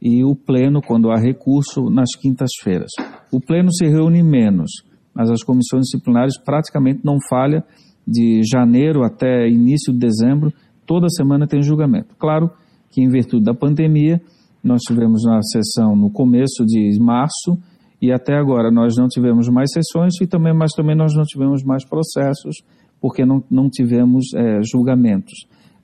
[0.04, 2.90] e o pleno, quando há recurso, nas quintas-feiras.
[3.32, 4.70] O pleno se reúne menos,
[5.14, 7.62] mas as comissões disciplinares praticamente não falham
[8.06, 10.52] de janeiro até início de dezembro,
[10.86, 12.14] toda semana tem julgamento.
[12.18, 12.50] Claro
[12.90, 14.20] que em virtude da pandemia,
[14.64, 17.58] nós tivemos uma sessão no começo de março
[18.00, 21.62] e até agora nós não tivemos mais sessões e também, mas também nós não tivemos
[21.62, 22.56] mais processos
[23.00, 25.34] porque não, não tivemos é, julgamentos.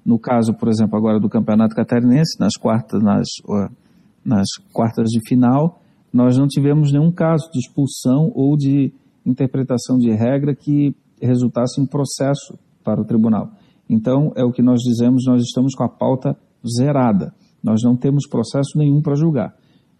[0.05, 3.29] No caso, por exemplo, agora do Campeonato Catarinense, nas quartas, nas,
[4.25, 8.93] nas quartas de final, nós não tivemos nenhum caso de expulsão ou de
[9.25, 13.51] interpretação de regra que resultasse em processo para o tribunal.
[13.89, 17.35] Então, é o que nós dizemos, nós estamos com a pauta zerada.
[17.63, 19.55] Nós não temos processo nenhum para julgar.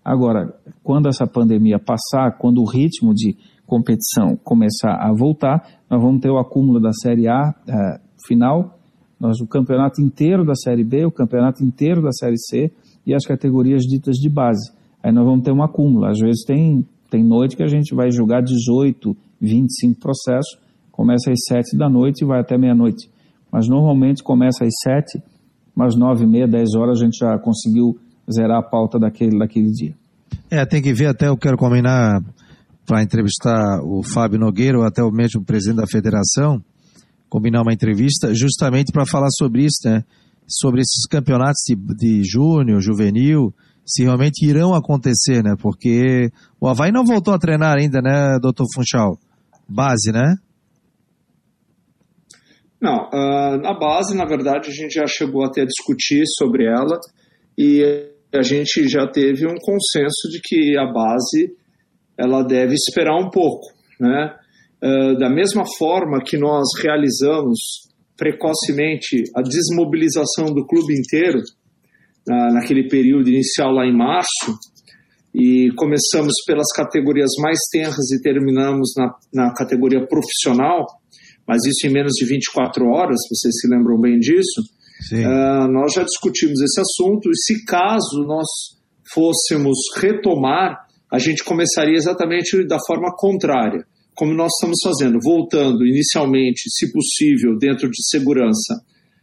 [0.05, 3.37] Agora, quando essa pandemia passar, quando o ritmo de
[3.67, 8.81] competição começar a voltar, nós vamos ter o acúmulo da Série A é, final
[9.21, 12.73] nós o campeonato inteiro da Série B, o campeonato inteiro da Série C
[13.07, 14.73] e as categorias ditas de base.
[15.03, 16.07] Aí nós vamos ter um acúmulo.
[16.07, 20.59] Às vezes tem, tem noite que a gente vai julgar 18, 25 processos,
[20.91, 23.11] começa às 7 da noite e vai até meia-noite.
[23.53, 25.23] Mas normalmente começa às 7,
[25.75, 27.99] mas 9 e meia, 10 horas a gente já conseguiu
[28.31, 29.95] zerar a pauta daquele, daquele dia.
[30.51, 32.23] É, tem que ver até, eu quero combinar
[32.87, 36.61] para entrevistar o Fábio Nogueira ou até o mesmo presidente da federação,
[37.29, 40.03] combinar uma entrevista justamente para falar sobre isso, né?
[40.49, 43.55] Sobre esses campeonatos de, de júnior, juvenil,
[43.87, 45.55] se realmente irão acontecer, né?
[45.61, 49.17] Porque o Havaí não voltou a treinar ainda, né, doutor Funchal?
[49.69, 50.37] Base, né?
[52.81, 56.99] Não, uh, na base, na verdade, a gente já chegou até a discutir sobre ela
[57.59, 61.55] e a gente já teve um consenso de que a base
[62.17, 63.67] ela deve esperar um pouco,
[63.99, 64.35] né?
[64.83, 67.59] Uh, da mesma forma que nós realizamos
[68.17, 74.59] precocemente a desmobilização do clube inteiro uh, naquele período inicial lá em março
[75.35, 80.87] e começamos pelas categorias mais tenras e terminamos na, na categoria profissional,
[81.51, 86.05] mas isso em menos de 24 horas, vocês se lembram bem disso, uh, nós já
[86.05, 88.47] discutimos esse assunto e se caso nós
[89.13, 93.85] fôssemos retomar, a gente começaria exatamente da forma contrária,
[94.15, 98.81] como nós estamos fazendo, voltando inicialmente, se possível, dentro de segurança,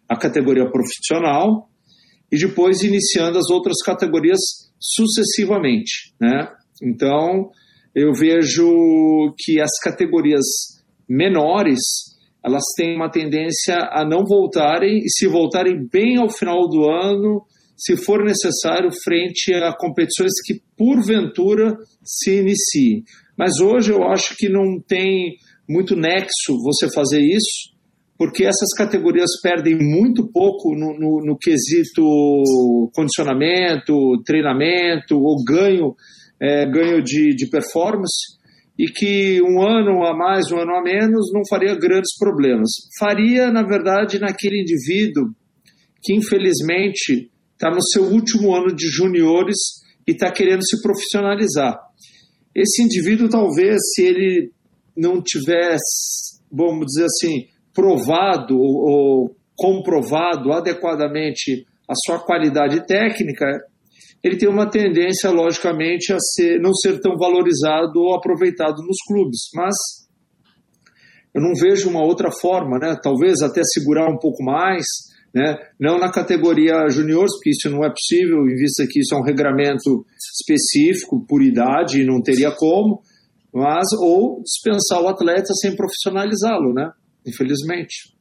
[0.10, 1.70] a categoria profissional
[2.30, 4.40] e depois iniciando as outras categorias
[4.78, 6.50] sucessivamente, né?
[6.84, 7.52] Então,
[7.96, 10.44] eu vejo que as categorias
[11.08, 12.07] menores
[12.48, 17.44] elas têm uma tendência a não voltarem e se voltarem bem ao final do ano,
[17.76, 23.04] se for necessário, frente a competições que porventura se iniciem.
[23.38, 25.36] Mas hoje eu acho que não tem
[25.70, 27.76] muito nexo você fazer isso,
[28.18, 32.02] porque essas categorias perdem muito pouco no, no, no quesito
[32.96, 35.94] condicionamento, treinamento ou ganho,
[36.42, 38.37] é, ganho de, de performance
[38.78, 42.70] e que um ano a mais, um ano a menos, não faria grandes problemas.
[43.00, 45.34] Faria, na verdade, naquele indivíduo
[46.04, 49.58] que, infelizmente, está no seu último ano de juniores
[50.08, 51.76] e está querendo se profissionalizar.
[52.54, 54.52] Esse indivíduo, talvez, se ele
[54.96, 63.46] não tivesse, vamos dizer assim, provado ou comprovado adequadamente a sua qualidade técnica,
[64.24, 69.42] ele tem uma tendência, logicamente, a ser, não ser tão valorizado ou aproveitado nos clubes.
[69.54, 69.76] Mas
[71.34, 72.98] eu não vejo uma outra forma, né?
[73.02, 74.86] Talvez até segurar um pouco mais,
[75.34, 75.58] né?
[75.80, 79.24] Não na categoria juniores, porque isso não é possível, em vista que isso é um
[79.24, 80.06] regramento
[80.40, 83.02] específico por idade e não teria como,
[83.54, 86.92] mas ou dispensar o atleta sem profissionalizá-lo, né?
[87.26, 88.17] Infelizmente.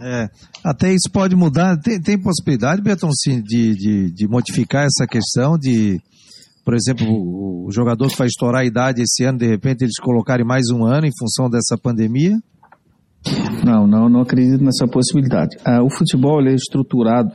[0.00, 0.28] É,
[0.64, 1.76] até isso pode mudar.
[1.78, 6.00] Tem, tem possibilidade, Beton, sim, de, de, de, modificar essa questão de,
[6.64, 9.98] por exemplo, o, o, jogador que vai estourar a idade esse ano, de repente eles
[10.00, 12.38] colocarem mais um ano em função dessa pandemia?
[13.64, 15.56] Não, não, não acredito nessa possibilidade.
[15.64, 17.32] Ah, o futebol é estruturado,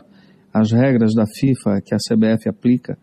[0.53, 2.97] as regras da FIFA que a CBF aplica,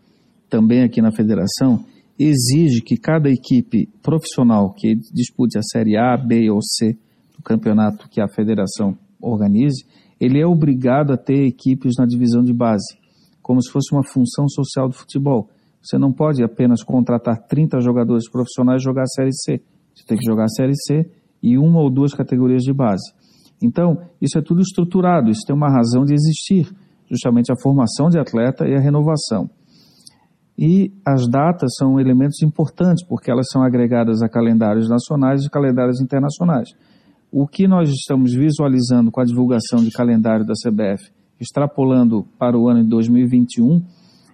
[0.49, 1.85] também aqui na federação,
[2.17, 6.97] exige que cada equipe profissional que dispute a Série A, B ou C
[7.37, 9.85] do campeonato que a federação organize,
[10.19, 12.97] ele é obrigado a ter equipes na divisão de base,
[13.41, 15.49] como se fosse uma função social do futebol.
[15.81, 19.61] Você não pode apenas contratar 30 jogadores profissionais e jogar a Série C.
[19.95, 21.09] Você tem que jogar a Série C
[21.41, 23.11] e uma ou duas categorias de base.
[23.61, 26.71] Então, isso é tudo estruturado, isso tem uma razão de existir,
[27.09, 29.49] justamente a formação de atleta e a renovação.
[30.57, 35.99] E as datas são elementos importantes, porque elas são agregadas a calendários nacionais e calendários
[35.99, 36.69] internacionais.
[37.31, 41.09] O que nós estamos visualizando com a divulgação de calendário da CBF,
[41.39, 43.81] extrapolando para o ano de 2021,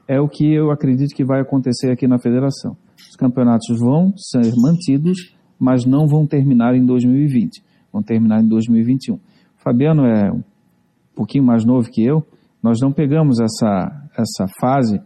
[0.08, 2.76] é o que eu acredito que vai acontecer aqui na federação.
[3.08, 9.14] Os campeonatos vão ser mantidos, mas não vão terminar em 2020, vão terminar em 2021.
[9.14, 9.20] O
[9.58, 10.42] Fabiano é um
[11.16, 12.26] pouquinho mais novo que eu,
[12.64, 15.00] nós não pegamos essa, essa fase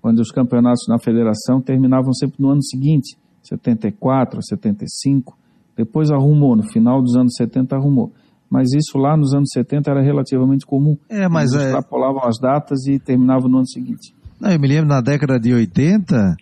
[0.00, 5.36] quando os campeonatos na federação terminavam sempre no ano seguinte, 74, 75,
[5.76, 8.12] depois arrumou, no final dos anos 70 arrumou.
[8.50, 10.96] Mas isso lá nos anos 70 era relativamente comum.
[11.08, 11.66] É, mas Eles é...
[11.66, 14.14] extrapolavam as datas e terminavam no ano seguinte.
[14.40, 16.36] Não, eu me lembro na década de 80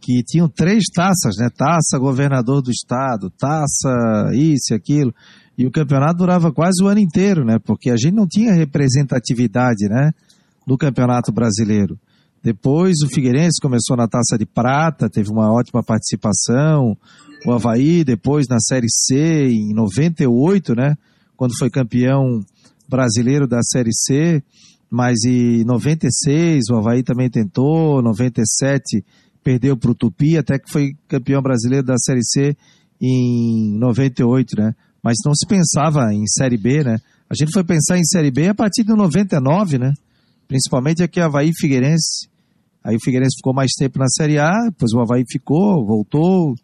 [0.00, 1.48] que tinham três taças, né?
[1.54, 5.12] Taça governador do estado, taça isso e aquilo.
[5.56, 7.58] E o campeonato durava quase o ano inteiro, né?
[7.58, 10.12] Porque a gente não tinha representatividade, né?
[10.66, 11.98] No campeonato brasileiro.
[12.42, 16.96] Depois o Figueirense começou na taça de prata, teve uma ótima participação
[17.46, 20.96] o Havaí, depois na Série C, em 98, né?
[21.36, 22.40] Quando foi campeão
[22.88, 24.42] brasileiro da Série C,
[24.90, 29.04] mas em 96 o Havaí também tentou, 97
[29.44, 32.56] perdeu para o Tupi, até que foi campeão brasileiro da Série C
[33.00, 34.74] em 98, né?
[35.02, 36.96] Mas não se pensava em Série B, né?
[37.30, 39.92] A gente foi pensar em Série B a partir de 99, né?
[40.46, 42.28] Principalmente aqui Havaí Figueirense.
[42.82, 46.54] Aí o Figueirense ficou mais tempo na Série A, depois o Havaí ficou, voltou,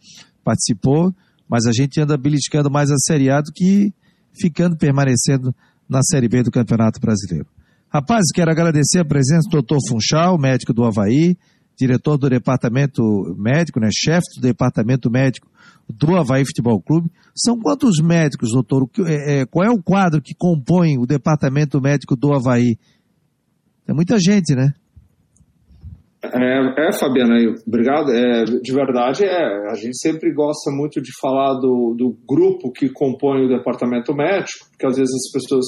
[0.45, 1.13] participou,
[1.49, 3.93] mas a gente anda beliscando mais a Série A do que
[4.33, 5.55] ficando permanecendo
[5.89, 7.47] na Série B do Campeonato Brasileiro.
[7.89, 9.77] Rapazes, quero agradecer a presença do Dr.
[9.89, 11.37] Funchal, médico do Havaí,
[11.77, 13.03] diretor do departamento
[13.37, 15.49] médico, né, chefe do departamento médico
[15.89, 17.11] do Havaí Futebol Clube.
[17.35, 18.89] São quantos médicos, doutor?
[19.07, 22.77] É, é, qual é o quadro que compõe o departamento médico do Havaí?
[23.87, 24.73] É muita gente, né?
[26.33, 27.35] É, é Fabiana,
[27.67, 28.11] obrigado.
[28.11, 29.71] É, de verdade, é.
[29.71, 34.67] A gente sempre gosta muito de falar do, do grupo que compõe o departamento médico,
[34.71, 35.67] porque às vezes as pessoas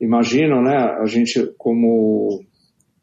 [0.00, 2.40] imaginam, né, a gente como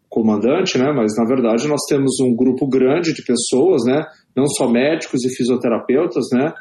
[0.10, 4.06] comandante, né, mas na verdade nós temos um grupo grande de pessoas, né,
[4.36, 6.54] não só médicos e fisioterapeutas, né,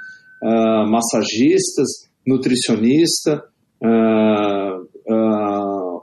[0.43, 3.45] uh, massagistas, nutricionista,
[3.83, 6.03] uh, uh,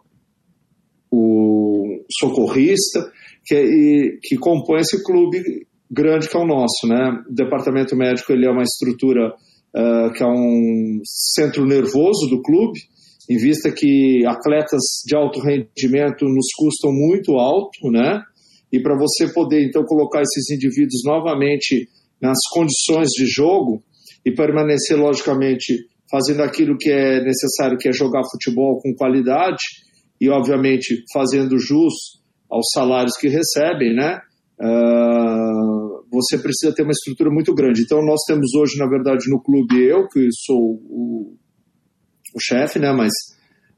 [1.11, 3.11] o socorrista,
[3.45, 5.41] que, e, que compõe esse clube
[5.89, 7.23] grande que é o nosso, né?
[7.29, 12.79] O departamento médico ele é uma estrutura uh, que é um centro nervoso do clube,
[13.29, 18.21] em vista que atletas de alto rendimento nos custam muito alto, né?
[18.71, 21.87] E para você poder então colocar esses indivíduos novamente
[22.21, 23.81] nas condições de jogo
[24.25, 29.61] e permanecer logicamente fazendo aquilo que é necessário, que é jogar futebol com qualidade
[30.19, 32.18] e obviamente fazendo jus
[32.49, 34.19] aos salários que recebem, né?
[34.59, 37.81] Uh, você precisa ter uma estrutura muito grande.
[37.83, 41.35] Então nós temos hoje, na verdade, no clube eu que sou o,
[42.35, 42.91] o chefe, né?
[42.91, 43.11] Mas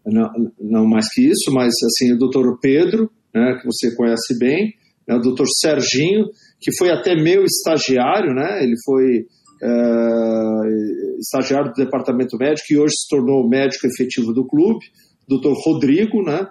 [0.05, 3.59] não, não, mais que isso, mas assim o doutor Pedro, né?
[3.59, 4.73] Que você conhece bem,
[5.07, 6.25] né, o doutor Serginho,
[6.59, 8.63] que foi até meu estagiário, né?
[8.63, 9.25] Ele foi
[9.61, 14.85] uh, estagiário do departamento médico e hoje se tornou médico efetivo do clube.
[15.27, 16.47] Doutor Rodrigo, né?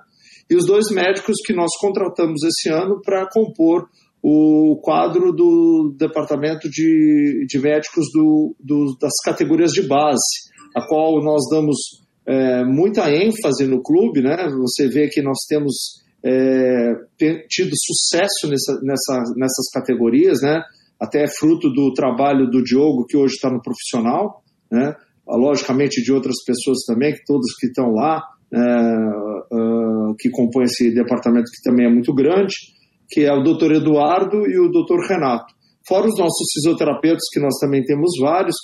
[0.50, 3.88] E os dois médicos que nós contratamos esse ano para compor
[4.22, 11.22] o quadro do departamento de, de médicos do, do, das categorias de base, a qual
[11.22, 11.78] nós damos
[12.26, 14.48] é, muita ênfase no clube, né?
[14.60, 16.92] Você vê que nós temos é,
[17.48, 20.62] tido sucesso nessa, nessa, nessas categorias, né?
[21.00, 24.94] Até fruto do trabalho do Diogo, que hoje está no profissional, né?
[25.26, 28.22] Logicamente de outras pessoas também, que todos que estão lá,
[28.52, 32.54] uh, que compõe esse departamento, que também é muito grande,
[33.08, 35.52] que é o doutor Eduardo e o doutor Renato.
[35.86, 38.54] Fora os nossos fisioterapeutas, que nós também temos vários,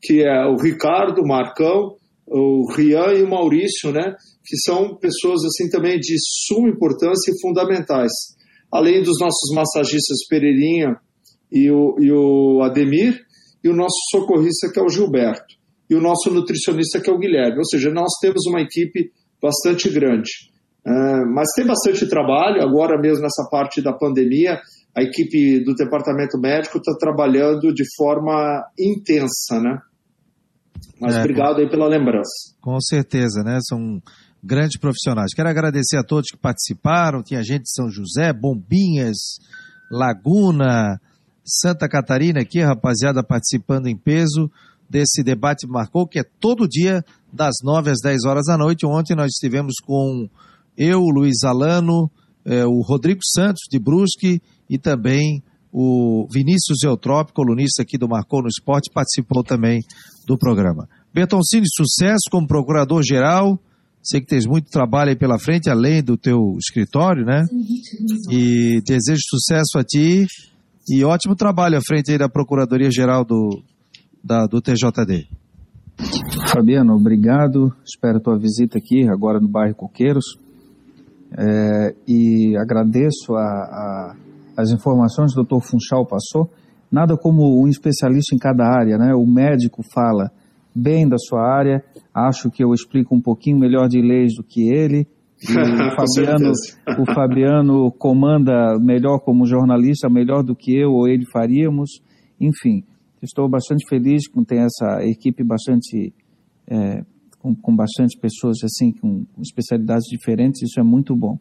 [0.00, 1.94] que é o Ricardo, o Marcão,
[2.26, 4.14] o Rian e o Maurício, né?
[4.44, 8.10] Que são pessoas assim também de suma importância e fundamentais.
[8.72, 10.96] Além dos nossos massagistas Pereirinha
[11.52, 13.20] e o, e o Ademir,
[13.62, 15.54] e o nosso socorrista que é o Gilberto,
[15.88, 17.58] e o nosso nutricionista que é o Guilherme.
[17.58, 19.12] Ou seja, nós temos uma equipe
[19.42, 20.30] bastante grande.
[20.86, 24.60] Uh, mas tem bastante trabalho, agora mesmo nessa parte da pandemia,
[24.96, 29.78] a equipe do departamento médico está trabalhando de forma intensa, né?
[31.00, 32.54] Mas é, obrigado aí pela lembrança.
[32.60, 33.58] Com certeza, né?
[33.62, 34.00] São
[34.42, 35.32] grandes profissionais.
[35.34, 37.22] Quero agradecer a todos que participaram.
[37.22, 39.16] Tinha gente de São José, Bombinhas,
[39.90, 41.00] Laguna,
[41.44, 44.50] Santa Catarina aqui, rapaziada participando em peso
[44.88, 47.02] desse debate marcou, que é todo dia,
[47.32, 48.84] das 9 às 10 horas da noite.
[48.86, 50.28] Ontem nós estivemos com
[50.76, 52.10] eu, Luiz Alano,
[52.44, 58.42] é, o Rodrigo Santos, de Brusque, e também o Vinícius Eutrópio, colunista aqui do Marcou
[58.42, 59.80] no Esporte, participou também
[60.26, 60.88] do programa.
[61.14, 63.58] Bertoncini, sucesso como procurador-geral.
[64.02, 67.44] Sei que tens muito trabalho aí pela frente, além do teu escritório, né?
[68.30, 70.26] E desejo sucesso a ti
[70.88, 73.62] e ótimo trabalho à frente aí da Procuradoria-Geral do,
[74.22, 75.28] da, do TJD.
[76.52, 77.72] Fabiano, obrigado.
[77.84, 80.38] Espero tua visita aqui agora no bairro Coqueiros.
[81.38, 84.16] É, e agradeço a, a,
[84.56, 85.64] as informações que o Dr.
[85.64, 86.50] Funchal passou.
[86.90, 89.14] Nada como um especialista em cada área, né?
[89.14, 90.30] O médico fala
[90.74, 91.82] bem da sua área.
[92.14, 95.06] Acho que eu explico um pouquinho melhor de leis do que ele.
[95.42, 96.52] O Fabiano,
[97.00, 102.00] o Fabiano comanda melhor como jornalista, melhor do que eu ou ele faríamos.
[102.40, 102.84] Enfim,
[103.22, 106.12] Estou bastante feliz com ter essa equipe bastante
[106.66, 107.02] é,
[107.38, 110.62] com, com bastante pessoas assim com especialidades diferentes.
[110.62, 111.38] Isso é muito bom.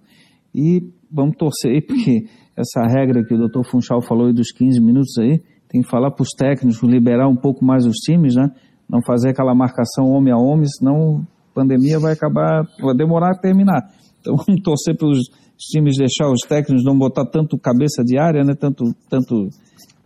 [0.53, 2.25] E vamos torcer porque
[2.55, 3.63] essa regra que o Dr.
[3.69, 7.35] Funchal falou aí dos 15 minutos aí, tem que falar para os técnicos liberar um
[7.35, 8.51] pouco mais os times, né?
[8.89, 13.39] Não fazer aquela marcação homem a homem, senão a pandemia vai acabar, vai demorar a
[13.39, 13.81] terminar.
[14.19, 15.19] Então vamos torcer para os
[15.57, 18.53] times deixar os técnicos não botar tanto cabeça de área, né?
[18.53, 19.47] Tanto, tanto,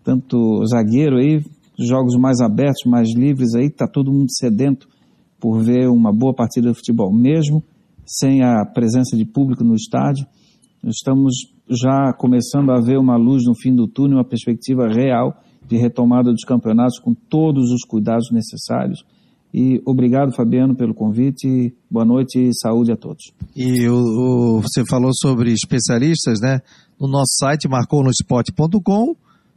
[0.03, 1.41] tanto zagueiro aí,
[1.79, 4.87] jogos mais abertos, mais livres aí, tá todo mundo sedento
[5.39, 7.63] por ver uma boa partida de futebol, mesmo
[8.05, 10.25] sem a presença de público no estádio.
[10.83, 11.33] Estamos
[11.69, 16.31] já começando a ver uma luz no fim do túnel, uma perspectiva real de retomada
[16.31, 19.03] dos campeonatos com todos os cuidados necessários.
[19.53, 21.73] E obrigado, Fabiano, pelo convite.
[21.89, 23.31] Boa noite e saúde a todos.
[23.55, 26.59] E o, o, você falou sobre especialistas, né?
[26.99, 29.15] No nosso site, marconospot.com.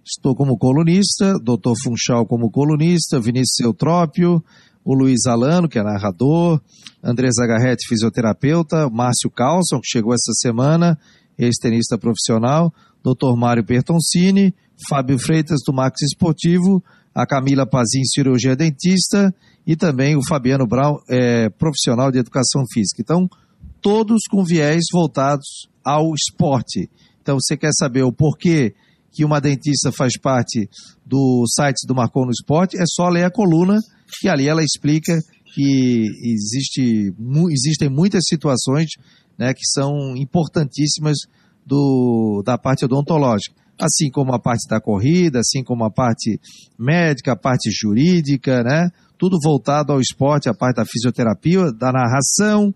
[0.09, 1.75] Estou como colunista, Dr.
[1.85, 4.43] Funchal como colunista, Vinícius Eutrópio,
[4.83, 6.63] o Luiz Alano, que é narrador,
[7.05, 10.99] André Zagarrete, fisioterapeuta, Márcio Carlson, que chegou essa semana,
[11.39, 12.73] ex-tenista profissional,
[13.05, 13.37] Dr.
[13.37, 14.55] Mário Bertoncini,
[14.89, 16.83] Fábio Freitas, do Max Esportivo,
[17.15, 19.35] a Camila Pazin, cirurgia dentista,
[19.67, 23.03] e também o Fabiano Brown, é, profissional de educação física.
[23.03, 23.29] Então,
[23.83, 26.89] todos com viés voltados ao esporte.
[27.21, 28.75] Então, você quer saber o porquê
[29.13, 30.69] que uma dentista faz parte
[31.05, 33.79] do site do Marcou no Esporte, é só ler a coluna,
[34.21, 35.19] que ali ela explica
[35.55, 37.13] que existe,
[37.51, 38.91] existem muitas situações
[39.39, 41.17] né, que são importantíssimas
[41.65, 43.55] do, da parte odontológica.
[43.79, 46.41] Assim como a parte da corrida, assim como a parte
[46.77, 48.91] médica, a parte jurídica, né?
[49.17, 52.75] Tudo voltado ao esporte, a parte da fisioterapia, da narração,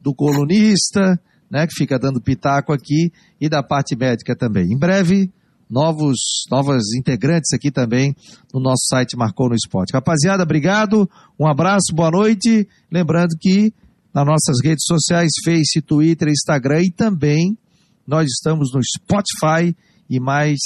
[0.00, 1.20] do colunista,
[1.50, 1.66] né?
[1.66, 3.10] Que fica dando pitaco aqui,
[3.40, 4.72] e da parte médica também.
[4.72, 5.32] Em breve,
[5.68, 8.14] novos, novas integrantes aqui também
[8.52, 9.92] no nosso site Marcou no Esporte.
[9.92, 11.08] Rapaziada, obrigado,
[11.38, 12.68] um abraço, boa noite.
[12.90, 13.72] Lembrando que
[14.14, 17.56] nas nossas redes sociais, Face, Twitter, Instagram e também
[18.06, 19.76] nós estamos no Spotify
[20.08, 20.58] e mais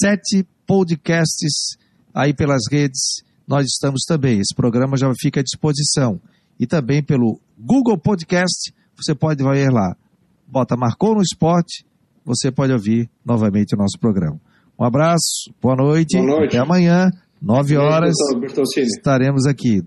[0.00, 1.76] sete podcasts
[2.12, 3.22] aí pelas redes.
[3.46, 4.40] Nós estamos também.
[4.40, 6.20] Esse programa já fica à disposição.
[6.58, 9.94] E também pelo Google Podcast, você pode ver lá.
[10.46, 11.84] Bota Marcou no Esporte
[12.24, 14.40] você pode ouvir novamente o nosso programa.
[14.78, 16.56] Um abraço, boa noite, boa noite.
[16.56, 17.10] até amanhã,
[17.40, 18.14] nove horas,
[18.76, 19.80] estaremos aqui.